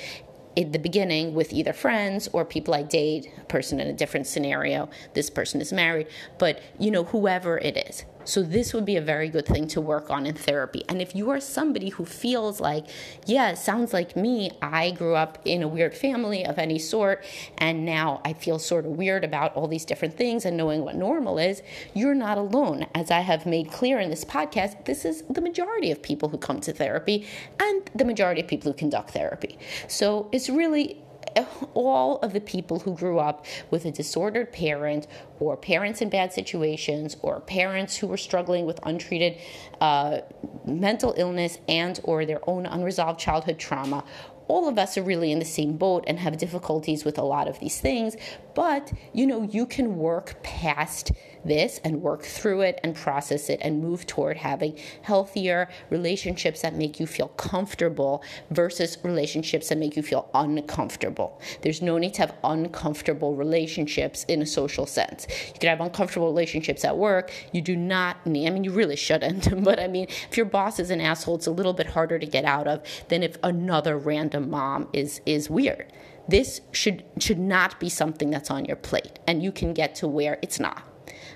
in 0.56 0.74
the 0.74 0.80
beginning 0.80 1.34
with 1.34 1.54
either 1.54 1.72
friends 1.72 2.28
or 2.34 2.44
people 2.44 2.74
I 2.74 2.84
date, 2.84 3.32
a 3.38 3.46
person 3.46 3.80
in 3.80 3.88
a 3.88 3.94
different 3.94 4.28
scenario, 4.28 4.90
this 5.14 5.30
person 5.30 5.62
is 5.62 5.72
married, 5.72 6.08
but 6.38 6.62
you 6.78 6.92
know, 6.92 7.06
whoever 7.06 7.58
it 7.60 7.78
is. 7.78 8.04
So, 8.26 8.44
this 8.44 8.74
would 8.74 8.86
be 8.86 8.96
a 8.96 9.02
very 9.02 9.30
good 9.30 9.46
thing 9.46 9.68
to 9.70 9.82
work 9.82 10.10
on 10.10 10.26
in 10.26 10.36
therapy. 10.36 10.84
And 10.88 11.02
if 11.02 11.16
you 11.16 11.30
are 11.30 11.40
somebody 11.40 11.90
who 11.90 12.06
feels 12.06 12.60
like, 12.60 12.86
yeah, 13.26 13.50
it 13.52 13.58
sounds 13.58 13.94
like 13.94 14.16
me, 14.16 14.52
I 14.62 14.92
grew 14.92 15.16
up 15.16 15.40
in 15.46 15.64
a 15.64 15.68
weird 15.68 15.96
family 15.96 16.46
of 16.46 16.58
any 16.58 16.80
sort, 16.80 17.24
and 17.58 17.86
now 17.86 18.22
I 18.24 18.34
feel 18.34 18.60
sort 18.60 18.86
of 18.86 18.92
weird 18.92 19.24
about 19.24 19.56
all 19.56 19.68
these 19.68 19.86
different 19.86 20.16
things 20.16 20.46
and 20.46 20.58
knowing 20.58 20.84
what 20.84 20.96
normal 20.96 21.40
is, 21.40 21.62
you're 21.94 22.16
not 22.16 22.38
alone. 22.38 22.86
As 22.94 23.10
I 23.10 23.22
have 23.22 23.46
made 23.46 23.72
clear 23.72 24.00
in 24.00 24.10
this 24.10 24.26
podcast, 24.26 24.86
this 24.86 25.06
is 25.06 25.24
the 25.30 25.42
majority 25.42 25.92
of 25.92 26.02
people 26.02 26.30
who 26.30 26.38
come 26.38 26.60
to 26.62 26.74
therapy 26.74 27.26
and 27.60 27.90
the 27.96 28.06
majority 28.06 28.42
of 28.42 28.48
people 28.48 28.72
who 28.72 28.78
conduct 28.78 29.12
therapy. 29.12 29.58
So, 29.88 30.30
it's 30.32 30.50
really 30.50 31.02
all 31.74 32.18
of 32.20 32.34
the 32.34 32.42
people 32.42 32.80
who 32.80 32.96
grew 32.96 33.20
up 33.20 33.46
with 33.72 33.86
a 33.86 33.92
disordered 33.92 34.52
parent 34.52 35.08
or 35.40 35.56
parents 35.58 36.02
in 36.02 36.10
bad 36.10 36.34
situations 36.34 37.18
or 37.22 37.40
parents 37.42 37.98
who 37.98 38.08
were 38.08 38.18
struggling 38.18 38.66
with 38.66 38.80
untreated 38.84 39.38
uh, 39.82 40.20
mental 40.66 41.14
illness 41.18 41.58
and 41.68 42.00
or 42.04 42.26
their 42.26 42.48
own 42.50 42.66
unresolved 42.66 43.20
childhood 43.20 43.58
trauma 43.60 44.04
all 44.50 44.68
of 44.68 44.78
us 44.80 44.98
are 44.98 45.04
really 45.04 45.32
in 45.32 45.40
the 45.40 45.46
same 45.46 45.78
boat 45.78 46.04
and 46.08 46.20
have 46.20 46.36
difficulties 46.38 47.06
with 47.06 47.18
a 47.20 47.24
lot 47.24 47.48
of 47.48 47.60
these 47.60 47.80
things. 47.80 48.18
But 48.56 48.92
you 49.14 49.26
know 49.26 49.44
you 49.44 49.66
can 49.66 49.96
work 49.96 50.42
past 50.44 51.12
this 51.44 51.80
and 51.84 52.02
work 52.02 52.24
through 52.24 52.62
it 52.62 52.80
and 52.84 52.96
process 52.96 53.50
it 53.50 53.60
and 53.62 53.82
move 53.82 54.06
toward 54.06 54.38
having 54.38 54.78
healthier 55.02 55.70
relationships 55.90 56.62
that 56.62 56.76
make 56.76 57.00
you 57.00 57.08
feel 57.08 57.30
comfortable 57.30 58.24
versus 58.52 58.98
relationships 59.04 59.70
that 59.70 59.78
make 59.78 59.96
you 59.96 60.04
feel 60.04 60.30
uncomfortable. 60.34 61.40
There's 61.62 61.82
no 61.82 61.98
need 61.98 62.14
to 62.16 62.22
have 62.22 62.36
uncomfortable 62.44 63.36
relationships 63.36 64.24
in 64.26 64.42
a 64.42 64.46
social 64.46 64.86
sense. 64.86 65.28
You 65.48 65.60
can 65.60 65.70
have 65.70 65.82
uncomfortable 65.82 66.28
relationships 66.28 66.84
at 66.84 66.98
work. 66.98 67.32
You 67.52 67.62
do 67.62 67.76
not 67.76 68.26
need, 68.26 68.48
I 68.48 68.52
mean, 68.52 68.64
you 68.64 68.72
really 68.72 68.96
shouldn't, 68.96 69.64
but 69.64 69.80
I 69.80 69.88
mean, 69.88 70.08
if 70.30 70.38
your 70.38 70.46
boss 70.46 70.80
is 70.80 70.92
an 70.92 71.02
asshole, 71.02 71.36
it's 71.36 71.48
a 71.48 71.52
little 71.52 71.74
bit 71.74 71.88
harder 71.88 72.20
to 72.20 72.26
get 72.26 72.46
out 72.46 72.68
of 72.68 72.84
than 73.08 73.24
if 73.24 73.38
another 73.44 73.98
random 73.98 74.50
mom 74.50 74.88
is, 74.94 75.22
is 75.26 75.50
weird. 75.50 75.92
This 76.28 76.62
should 76.72 77.04
should 77.18 77.40
not 77.40 77.80
be 77.80 77.90
something 77.90 78.30
that's 78.30 78.52
on 78.52 78.66
your 78.66 78.76
plate, 78.76 79.18
and 79.26 79.42
you 79.42 79.52
can 79.52 79.74
get 79.74 79.96
to 79.96 80.08
where 80.08 80.38
it's 80.44 80.60
not 80.60 80.84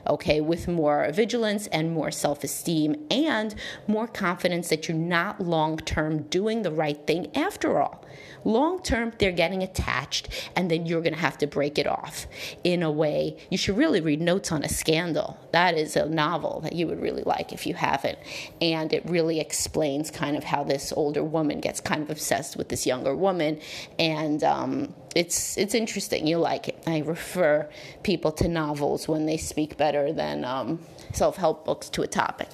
okay, 0.08 0.42
with 0.42 0.68
more 0.68 1.10
vigilance 1.12 1.68
and 1.68 1.92
more 1.92 2.12
self 2.12 2.44
esteem 2.44 2.96
and 3.10 3.56
more 3.88 4.08
confidence 4.08 4.70
that 4.70 4.88
you're 4.88 4.98
not 4.98 5.42
long 5.42 5.78
term 5.78 6.24
doing 6.24 6.62
the 6.62 6.72
right 6.72 7.06
thing 7.06 7.36
after 7.36 7.80
all. 7.80 8.04
Long 8.46 8.82
term, 8.82 9.14
they're 9.20 9.32
getting 9.32 9.64
attached, 9.64 10.28
and 10.56 10.70
then 10.70 10.86
you're 10.86 11.02
going 11.02 11.14
to 11.14 11.20
have 11.20 11.38
to 11.40 11.48
break 11.48 11.78
it 11.78 11.88
off 11.88 12.28
in 12.64 12.84
a 12.84 12.92
way. 12.92 13.38
You 13.50 13.58
should 13.58 13.78
really 13.78 14.02
read 14.02 14.22
Notes 14.22 14.52
on 14.52 14.64
a 14.64 14.70
Scandal. 14.70 15.38
That 15.52 15.78
is 15.78 15.96
a 15.96 16.08
novel 16.10 16.60
that 16.62 16.74
you 16.74 16.88
would 16.88 17.02
really 17.02 17.24
like 17.24 17.54
if 17.54 17.66
you 17.66 17.74
haven't. 17.74 18.20
And 18.62 18.92
it 18.92 19.04
really 19.06 19.40
explains 19.40 20.12
kind 20.12 20.36
of 20.36 20.44
how 20.44 20.64
this 20.64 20.92
older 20.96 21.24
woman 21.24 21.62
gets 21.62 21.80
kind 21.80 22.02
of 22.02 22.10
obsessed 22.10 22.58
with 22.58 22.70
this 22.70 22.86
younger 22.86 23.16
woman. 23.16 23.60
And 23.98 24.44
um, 24.44 24.94
it's, 25.16 25.58
it's 25.58 25.74
interesting. 25.74 26.28
You 26.28 26.38
like 26.40 26.68
it. 26.68 26.84
I 26.86 27.00
refer 27.00 27.70
people 28.04 28.32
to 28.34 28.48
novels 28.48 29.08
when 29.08 29.26
they 29.26 29.38
speak 29.38 29.73
better 29.78 30.14
than 30.14 30.46
um, 30.46 30.80
self 31.14 31.38
help 31.38 31.66
books 31.66 31.90
to 31.90 32.02
a 32.02 32.08
topic. 32.08 32.50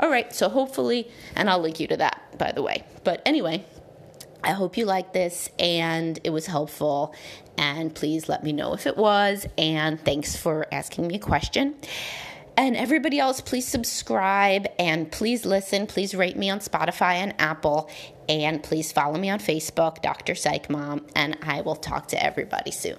All 0.00 0.10
right, 0.10 0.32
so 0.34 0.48
hopefully, 0.48 1.08
and 1.36 1.48
I'll 1.48 1.60
link 1.60 1.80
you 1.80 1.86
to 1.88 1.96
that, 1.98 2.38
by 2.38 2.52
the 2.52 2.62
way. 2.62 2.84
But 3.04 3.22
anyway, 3.26 3.64
I 4.44 4.52
hope 4.52 4.76
you 4.76 4.84
liked 4.84 5.12
this 5.12 5.48
and 5.58 6.18
it 6.24 6.30
was 6.30 6.46
helpful. 6.46 7.14
And 7.56 7.94
please 7.94 8.28
let 8.28 8.42
me 8.42 8.52
know 8.52 8.74
if 8.74 8.86
it 8.86 8.96
was. 8.96 9.46
And 9.56 10.00
thanks 10.00 10.36
for 10.36 10.66
asking 10.72 11.06
me 11.06 11.16
a 11.16 11.20
question. 11.20 11.76
And 12.56 12.76
everybody 12.76 13.18
else, 13.18 13.40
please 13.40 13.66
subscribe 13.66 14.66
and 14.78 15.10
please 15.10 15.46
listen. 15.46 15.86
Please 15.86 16.14
rate 16.14 16.36
me 16.36 16.50
on 16.50 16.58
Spotify 16.58 17.14
and 17.14 17.34
Apple. 17.38 17.88
And 18.28 18.62
please 18.62 18.92
follow 18.92 19.18
me 19.18 19.30
on 19.30 19.38
Facebook, 19.38 20.02
Dr. 20.02 20.34
Psych 20.34 20.68
Mom. 20.68 21.06
And 21.14 21.38
I 21.42 21.62
will 21.62 21.76
talk 21.76 22.08
to 22.08 22.22
everybody 22.22 22.70
soon. 22.70 22.98